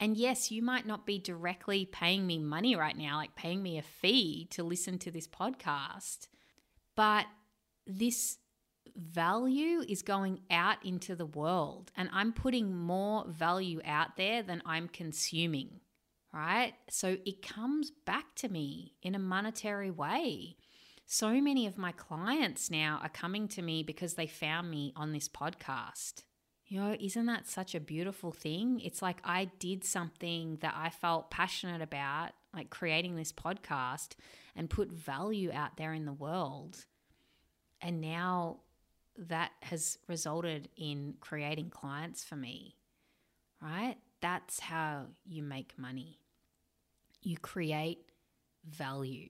And 0.00 0.16
yes, 0.16 0.50
you 0.50 0.62
might 0.62 0.86
not 0.86 1.06
be 1.06 1.18
directly 1.18 1.86
paying 1.86 2.26
me 2.26 2.38
money 2.38 2.76
right 2.76 2.96
now, 2.96 3.16
like 3.16 3.36
paying 3.36 3.62
me 3.62 3.78
a 3.78 3.82
fee 3.82 4.48
to 4.50 4.62
listen 4.62 4.98
to 4.98 5.10
this 5.10 5.28
podcast, 5.28 6.28
but 6.96 7.26
this 7.86 8.38
value 8.96 9.82
is 9.88 10.02
going 10.02 10.40
out 10.50 10.84
into 10.84 11.16
the 11.16 11.26
world 11.26 11.90
and 11.96 12.08
I'm 12.12 12.32
putting 12.32 12.76
more 12.76 13.24
value 13.26 13.80
out 13.84 14.16
there 14.16 14.42
than 14.42 14.62
I'm 14.64 14.88
consuming 14.88 15.80
right? 16.34 16.74
So 16.90 17.16
it 17.24 17.46
comes 17.46 17.92
back 17.92 18.34
to 18.36 18.48
me 18.48 18.94
in 19.02 19.14
a 19.14 19.20
monetary 19.20 19.90
way. 19.90 20.56
So 21.06 21.40
many 21.40 21.66
of 21.66 21.78
my 21.78 21.92
clients 21.92 22.70
now 22.70 22.98
are 23.02 23.08
coming 23.08 23.46
to 23.48 23.62
me 23.62 23.84
because 23.84 24.14
they 24.14 24.26
found 24.26 24.68
me 24.68 24.92
on 24.96 25.12
this 25.12 25.28
podcast. 25.28 26.24
You 26.66 26.80
know, 26.80 26.96
isn't 26.98 27.26
that 27.26 27.46
such 27.46 27.74
a 27.74 27.80
beautiful 27.80 28.32
thing? 28.32 28.80
It's 28.80 29.00
like 29.00 29.18
I 29.22 29.44
did 29.60 29.84
something 29.84 30.58
that 30.60 30.74
I 30.76 30.90
felt 30.90 31.30
passionate 31.30 31.82
about, 31.82 32.30
like 32.52 32.70
creating 32.70 33.14
this 33.14 33.32
podcast 33.32 34.14
and 34.56 34.68
put 34.68 34.90
value 34.90 35.52
out 35.52 35.76
there 35.76 35.92
in 35.92 36.04
the 36.04 36.12
world. 36.12 36.84
And 37.80 38.00
now 38.00 38.60
that 39.16 39.52
has 39.62 39.98
resulted 40.08 40.68
in 40.76 41.14
creating 41.20 41.70
clients 41.70 42.24
for 42.24 42.34
me, 42.34 42.74
right? 43.62 43.96
That's 44.20 44.58
how 44.58 45.04
you 45.26 45.42
make 45.42 45.78
money 45.78 46.18
you 47.26 47.36
create 47.38 47.98
value. 48.68 49.28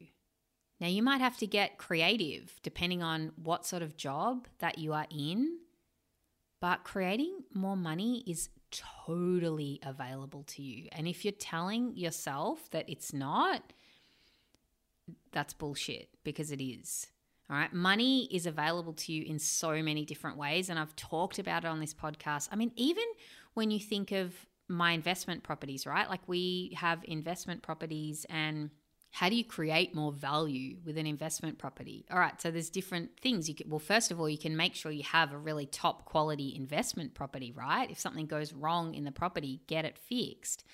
Now, 0.80 0.88
you 0.88 1.02
might 1.02 1.20
have 1.20 1.38
to 1.38 1.46
get 1.46 1.78
creative 1.78 2.59
depending 2.62 3.02
on 3.02 3.33
what 3.37 3.64
sort 3.64 3.83
of 3.83 3.96
job 3.96 4.46
that 4.59 4.78
you 4.78 4.92
are 4.92 5.07
in, 5.11 5.59
but 6.61 6.85
creating 6.85 7.40
more 7.52 7.76
money 7.76 8.24
is 8.26 8.48
totally 9.07 9.80
available 9.83 10.42
to 10.44 10.62
you. 10.62 10.88
And 10.92 11.07
if 11.07 11.24
you're 11.24 11.33
telling 11.33 11.96
yourself 11.96 12.70
that 12.70 12.88
it's 12.88 13.12
not, 13.12 13.72
that's 15.33 15.52
bullshit 15.52 16.09
because 16.24 16.50
it 16.50 16.62
is. 16.62 17.07
All 17.50 17.57
right. 17.57 17.72
Money 17.72 18.24
is 18.33 18.46
available 18.46 18.94
to 18.94 19.12
you 19.12 19.24
in 19.24 19.38
so 19.38 19.83
many 19.83 20.04
different 20.04 20.38
ways. 20.38 20.70
And 20.70 20.78
I've 20.78 20.96
talked 20.96 21.38
about 21.38 21.64
it 21.64 21.68
on 21.68 21.78
this 21.78 21.92
podcast. 21.92 22.48
I 22.50 22.57
mean, 22.57 22.72
even 22.76 23.04
when 23.52 23.70
you 23.70 23.78
think 23.78 24.12
of 24.12 24.35
my 24.68 24.92
investment 24.92 25.42
properties, 25.42 25.87
right? 25.87 26.09
Like 26.09 26.27
we 26.27 26.77
have 26.79 27.00
investment 27.05 27.62
properties 27.62 28.24
and 28.31 28.70
how 29.11 29.29
do 29.29 29.37
you 29.37 29.44
create 29.44 29.94
more 29.94 30.11
value 30.11 30.79
with 30.85 30.98
an 30.98 31.07
investment 31.07 31.57
property? 31.57 32.05
All 32.11 32.18
right, 32.18 32.40
so 32.42 32.50
there's 32.50 32.68
different 32.68 33.11
things. 33.20 33.48
You 33.48 33.55
can, 33.55 33.70
well, 33.70 33.79
first 33.79 34.11
of 34.11 34.18
all, 34.18 34.29
you 34.29 34.38
can 34.38 34.57
make 34.57 34.74
sure 34.74 34.90
you 34.90 35.05
have 35.05 35.33
a 35.33 35.38
really 35.38 35.66
top 35.66 36.05
quality 36.05 36.53
investment 36.57 37.14
property, 37.14 37.53
right? 37.53 37.88
If 37.88 38.00
something 38.00 38.27
goes 38.27 38.53
wrong 38.53 38.94
in 38.94 39.05
the 39.05 39.12
property, 39.12 39.61
get 39.68 39.85
it 39.85 39.98
fixed. 39.98 40.64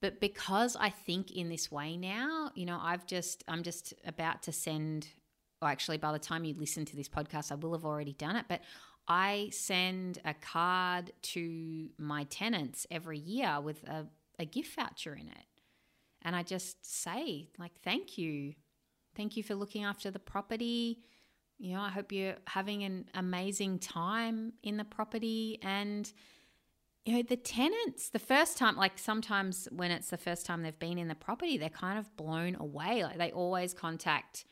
But 0.00 0.20
because 0.20 0.76
I 0.76 0.90
think 0.90 1.32
in 1.32 1.48
this 1.48 1.70
way 1.70 1.96
now, 1.96 2.52
you 2.54 2.64
know, 2.64 2.78
I've 2.80 3.06
just 3.06 3.42
I'm 3.48 3.64
just 3.64 3.92
about 4.06 4.44
to 4.44 4.52
send 4.52 5.08
or 5.60 5.68
actually 5.68 5.98
by 5.98 6.12
the 6.12 6.18
time 6.18 6.44
you 6.44 6.54
listen 6.56 6.84
to 6.86 6.96
this 6.96 7.08
podcast, 7.08 7.52
I 7.52 7.56
will 7.56 7.72
have 7.72 7.84
already 7.84 8.12
done 8.14 8.36
it, 8.36 8.46
but 8.48 8.60
I 9.10 9.50
send 9.50 10.20
a 10.24 10.34
card 10.34 11.10
to 11.22 11.88
my 11.98 12.22
tenants 12.24 12.86
every 12.92 13.18
year 13.18 13.60
with 13.60 13.82
a, 13.88 14.06
a 14.38 14.44
gift 14.44 14.76
voucher 14.76 15.14
in 15.14 15.26
it. 15.26 15.46
And 16.22 16.36
I 16.36 16.44
just 16.44 16.76
say, 16.86 17.48
like, 17.58 17.72
thank 17.82 18.16
you. 18.16 18.54
Thank 19.16 19.36
you 19.36 19.42
for 19.42 19.56
looking 19.56 19.82
after 19.82 20.12
the 20.12 20.20
property. 20.20 21.00
You 21.58 21.74
know, 21.74 21.80
I 21.80 21.88
hope 21.88 22.12
you're 22.12 22.36
having 22.46 22.84
an 22.84 23.06
amazing 23.14 23.80
time 23.80 24.52
in 24.62 24.76
the 24.76 24.84
property. 24.84 25.58
And, 25.60 26.10
you 27.04 27.16
know, 27.16 27.22
the 27.22 27.36
tenants, 27.36 28.10
the 28.10 28.20
first 28.20 28.58
time, 28.58 28.76
like 28.76 28.96
sometimes 28.96 29.66
when 29.72 29.90
it's 29.90 30.10
the 30.10 30.18
first 30.18 30.46
time 30.46 30.62
they've 30.62 30.78
been 30.78 30.98
in 30.98 31.08
the 31.08 31.16
property, 31.16 31.58
they're 31.58 31.68
kind 31.68 31.98
of 31.98 32.16
blown 32.16 32.54
away. 32.54 33.02
Like 33.02 33.18
they 33.18 33.32
always 33.32 33.74
contact 33.74 34.44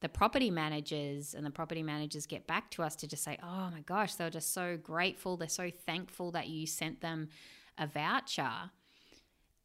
the 0.00 0.08
property 0.08 0.50
managers 0.50 1.34
and 1.34 1.44
the 1.44 1.50
property 1.50 1.82
managers 1.82 2.26
get 2.26 2.46
back 2.46 2.70
to 2.70 2.82
us 2.82 2.94
to 2.96 3.06
just 3.06 3.24
say, 3.24 3.36
oh 3.42 3.70
my 3.70 3.80
gosh, 3.84 4.14
they're 4.14 4.30
just 4.30 4.52
so 4.52 4.76
grateful. 4.76 5.36
They're 5.36 5.48
so 5.48 5.70
thankful 5.70 6.30
that 6.32 6.48
you 6.48 6.66
sent 6.66 7.00
them 7.00 7.28
a 7.76 7.86
voucher. 7.86 8.70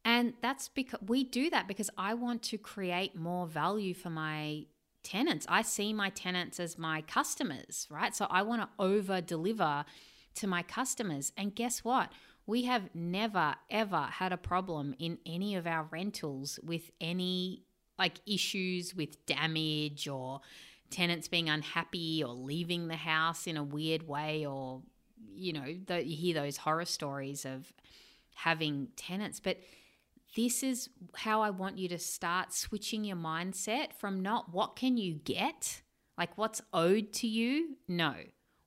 And 0.04 0.34
that's 0.42 0.68
because 0.68 1.00
we 1.06 1.24
do 1.24 1.50
that 1.50 1.68
because 1.68 1.88
I 1.96 2.14
want 2.14 2.42
to 2.44 2.58
create 2.58 3.16
more 3.16 3.46
value 3.46 3.94
for 3.94 4.10
my 4.10 4.66
tenants. 5.02 5.46
I 5.48 5.62
see 5.62 5.92
my 5.92 6.10
tenants 6.10 6.58
as 6.58 6.76
my 6.76 7.02
customers, 7.02 7.86
right? 7.90 8.14
So 8.14 8.26
I 8.28 8.42
want 8.42 8.62
to 8.62 8.68
over 8.78 9.20
deliver 9.20 9.84
to 10.36 10.46
my 10.46 10.62
customers. 10.62 11.32
And 11.36 11.54
guess 11.54 11.84
what? 11.84 12.10
We 12.46 12.64
have 12.64 12.90
never, 12.94 13.54
ever 13.70 14.02
had 14.10 14.32
a 14.32 14.36
problem 14.36 14.94
in 14.98 15.18
any 15.24 15.54
of 15.54 15.66
our 15.66 15.86
rentals 15.90 16.58
with 16.62 16.90
any 17.00 17.62
like 17.98 18.20
issues 18.26 18.94
with 18.94 19.24
damage 19.26 20.08
or 20.08 20.40
tenants 20.90 21.28
being 21.28 21.48
unhappy 21.48 22.22
or 22.22 22.32
leaving 22.32 22.88
the 22.88 22.96
house 22.96 23.46
in 23.46 23.56
a 23.56 23.62
weird 23.62 24.06
way 24.06 24.46
or, 24.46 24.82
you 25.34 25.52
know, 25.52 25.64
you 25.64 26.16
hear 26.16 26.34
those 26.34 26.56
horror 26.56 26.84
stories 26.84 27.44
of 27.44 27.72
having 28.34 28.88
tenants. 28.96 29.40
But 29.40 29.58
this 30.36 30.62
is 30.62 30.88
how 31.14 31.42
I 31.42 31.50
want 31.50 31.78
you 31.78 31.88
to 31.88 31.98
start 31.98 32.52
switching 32.52 33.04
your 33.04 33.16
mindset 33.16 33.92
from 33.92 34.20
not 34.20 34.52
what 34.52 34.76
can 34.76 34.96
you 34.96 35.14
get, 35.14 35.82
like 36.18 36.36
what's 36.36 36.60
owed 36.72 37.12
to 37.14 37.26
you. 37.26 37.76
No, 37.86 38.14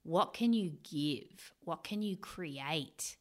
what 0.03 0.33
can 0.33 0.53
you 0.53 0.73
give? 0.89 1.51
What 1.63 1.83
can 1.83 2.01
you 2.01 2.15
create? 2.15 3.17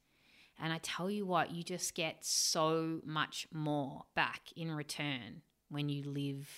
And 0.59 0.73
I 0.73 0.79
tell 0.83 1.11
you 1.11 1.27
what, 1.27 1.51
you 1.51 1.63
just 1.63 1.95
get 1.95 2.25
so 2.25 3.01
much 3.05 3.47
more 3.53 4.05
back 4.15 4.43
in 4.57 4.73
return 4.73 5.43
when 5.71 5.89
you 5.89 6.05
live 6.05 6.49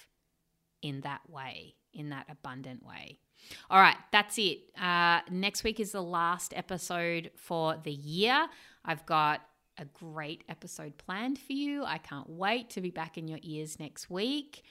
in 0.83 1.01
that 1.03 1.21
way, 1.29 1.75
in 1.93 2.11
that 2.11 2.27
abundant 2.31 2.85
way. 2.85 3.19
All 3.71 3.81
right, 3.81 3.97
that's 4.13 4.39
it. 4.39 4.59
Uh, 4.81 5.21
next 5.31 5.65
week 5.65 5.81
is 5.81 5.93
the 5.93 6.03
last 6.03 6.53
episode 6.57 7.31
for 7.37 7.77
the 7.83 7.93
year. 7.93 8.49
I've 8.85 9.07
got 9.07 9.43
a 9.79 9.85
great 9.85 10.45
episode 10.49 10.99
planned 10.99 11.39
for 11.39 11.53
you. 11.53 11.85
I 11.85 11.99
can't 11.99 12.29
wait 12.29 12.71
to 12.71 12.81
be 12.81 12.91
back 12.91 13.17
in 13.17 13.29
your 13.29 13.39
ears 13.43 13.79
next 13.79 14.11
week. 14.11 14.63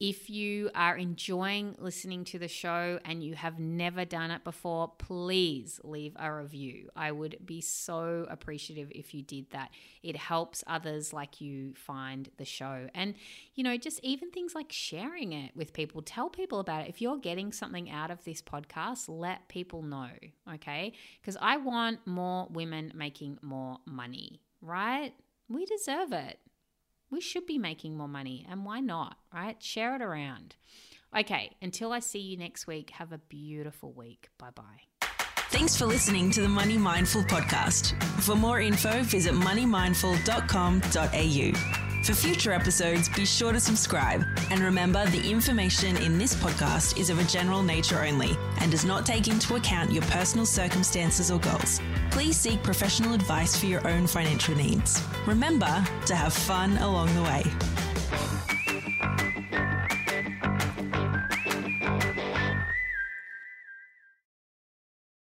If 0.00 0.28
you 0.28 0.70
are 0.74 0.96
enjoying 0.96 1.76
listening 1.78 2.24
to 2.24 2.38
the 2.38 2.48
show 2.48 2.98
and 3.04 3.22
you 3.22 3.34
have 3.36 3.60
never 3.60 4.04
done 4.04 4.32
it 4.32 4.42
before, 4.42 4.88
please 4.98 5.80
leave 5.84 6.16
a 6.18 6.32
review. 6.32 6.90
I 6.96 7.12
would 7.12 7.38
be 7.44 7.60
so 7.60 8.26
appreciative 8.28 8.90
if 8.92 9.14
you 9.14 9.22
did 9.22 9.50
that. 9.50 9.70
It 10.02 10.16
helps 10.16 10.64
others 10.66 11.12
like 11.12 11.40
you 11.40 11.74
find 11.74 12.28
the 12.38 12.44
show. 12.44 12.88
And, 12.92 13.14
you 13.54 13.62
know, 13.62 13.76
just 13.76 14.00
even 14.02 14.30
things 14.30 14.54
like 14.54 14.72
sharing 14.72 15.32
it 15.32 15.52
with 15.54 15.72
people, 15.72 16.02
tell 16.02 16.28
people 16.28 16.58
about 16.58 16.82
it. 16.82 16.88
If 16.88 17.00
you're 17.00 17.18
getting 17.18 17.52
something 17.52 17.88
out 17.88 18.10
of 18.10 18.24
this 18.24 18.42
podcast, 18.42 19.04
let 19.08 19.48
people 19.48 19.82
know, 19.82 20.10
okay? 20.54 20.92
Because 21.20 21.36
I 21.40 21.56
want 21.58 22.04
more 22.04 22.48
women 22.50 22.92
making 22.96 23.38
more 23.42 23.78
money, 23.86 24.40
right? 24.60 25.14
We 25.48 25.66
deserve 25.66 26.12
it 26.12 26.38
we 27.10 27.20
should 27.20 27.46
be 27.46 27.58
making 27.58 27.96
more 27.96 28.08
money. 28.08 28.46
And 28.48 28.64
why 28.64 28.78
not, 28.80 29.16
right? 29.32 29.60
Share 29.62 29.94
it 29.96 30.02
around. 30.02 30.56
Okay, 31.16 31.52
until 31.62 31.92
I 31.92 32.00
see 32.00 32.18
you 32.18 32.36
next 32.36 32.66
week, 32.66 32.90
have 32.90 33.12
a 33.12 33.18
beautiful 33.18 33.92
week. 33.92 34.28
Bye 34.38 34.50
bye. 34.54 34.80
Thanks 35.50 35.76
for 35.76 35.86
listening 35.86 36.30
to 36.32 36.40
the 36.40 36.48
Money 36.48 36.76
Mindful 36.76 37.22
podcast. 37.22 37.94
For 38.22 38.34
more 38.34 38.60
info, 38.60 39.04
visit 39.04 39.34
moneymindful.com.au. 39.34 41.93
For 42.04 42.12
future 42.12 42.52
episodes, 42.52 43.08
be 43.08 43.24
sure 43.24 43.54
to 43.54 43.58
subscribe. 43.58 44.26
And 44.50 44.60
remember, 44.60 45.06
the 45.06 45.26
information 45.26 45.96
in 45.96 46.18
this 46.18 46.34
podcast 46.34 46.98
is 47.00 47.08
of 47.08 47.18
a 47.18 47.24
general 47.24 47.62
nature 47.62 48.04
only 48.04 48.36
and 48.60 48.70
does 48.70 48.84
not 48.84 49.06
take 49.06 49.26
into 49.26 49.54
account 49.54 49.90
your 49.90 50.02
personal 50.02 50.44
circumstances 50.44 51.30
or 51.30 51.38
goals. 51.40 51.80
Please 52.10 52.36
seek 52.36 52.62
professional 52.62 53.14
advice 53.14 53.56
for 53.56 53.64
your 53.64 53.88
own 53.88 54.06
financial 54.06 54.54
needs. 54.54 55.02
Remember 55.26 55.82
to 56.04 56.14
have 56.14 56.34
fun 56.34 56.76
along 56.76 57.14
the 57.14 57.22
way. 57.22 57.42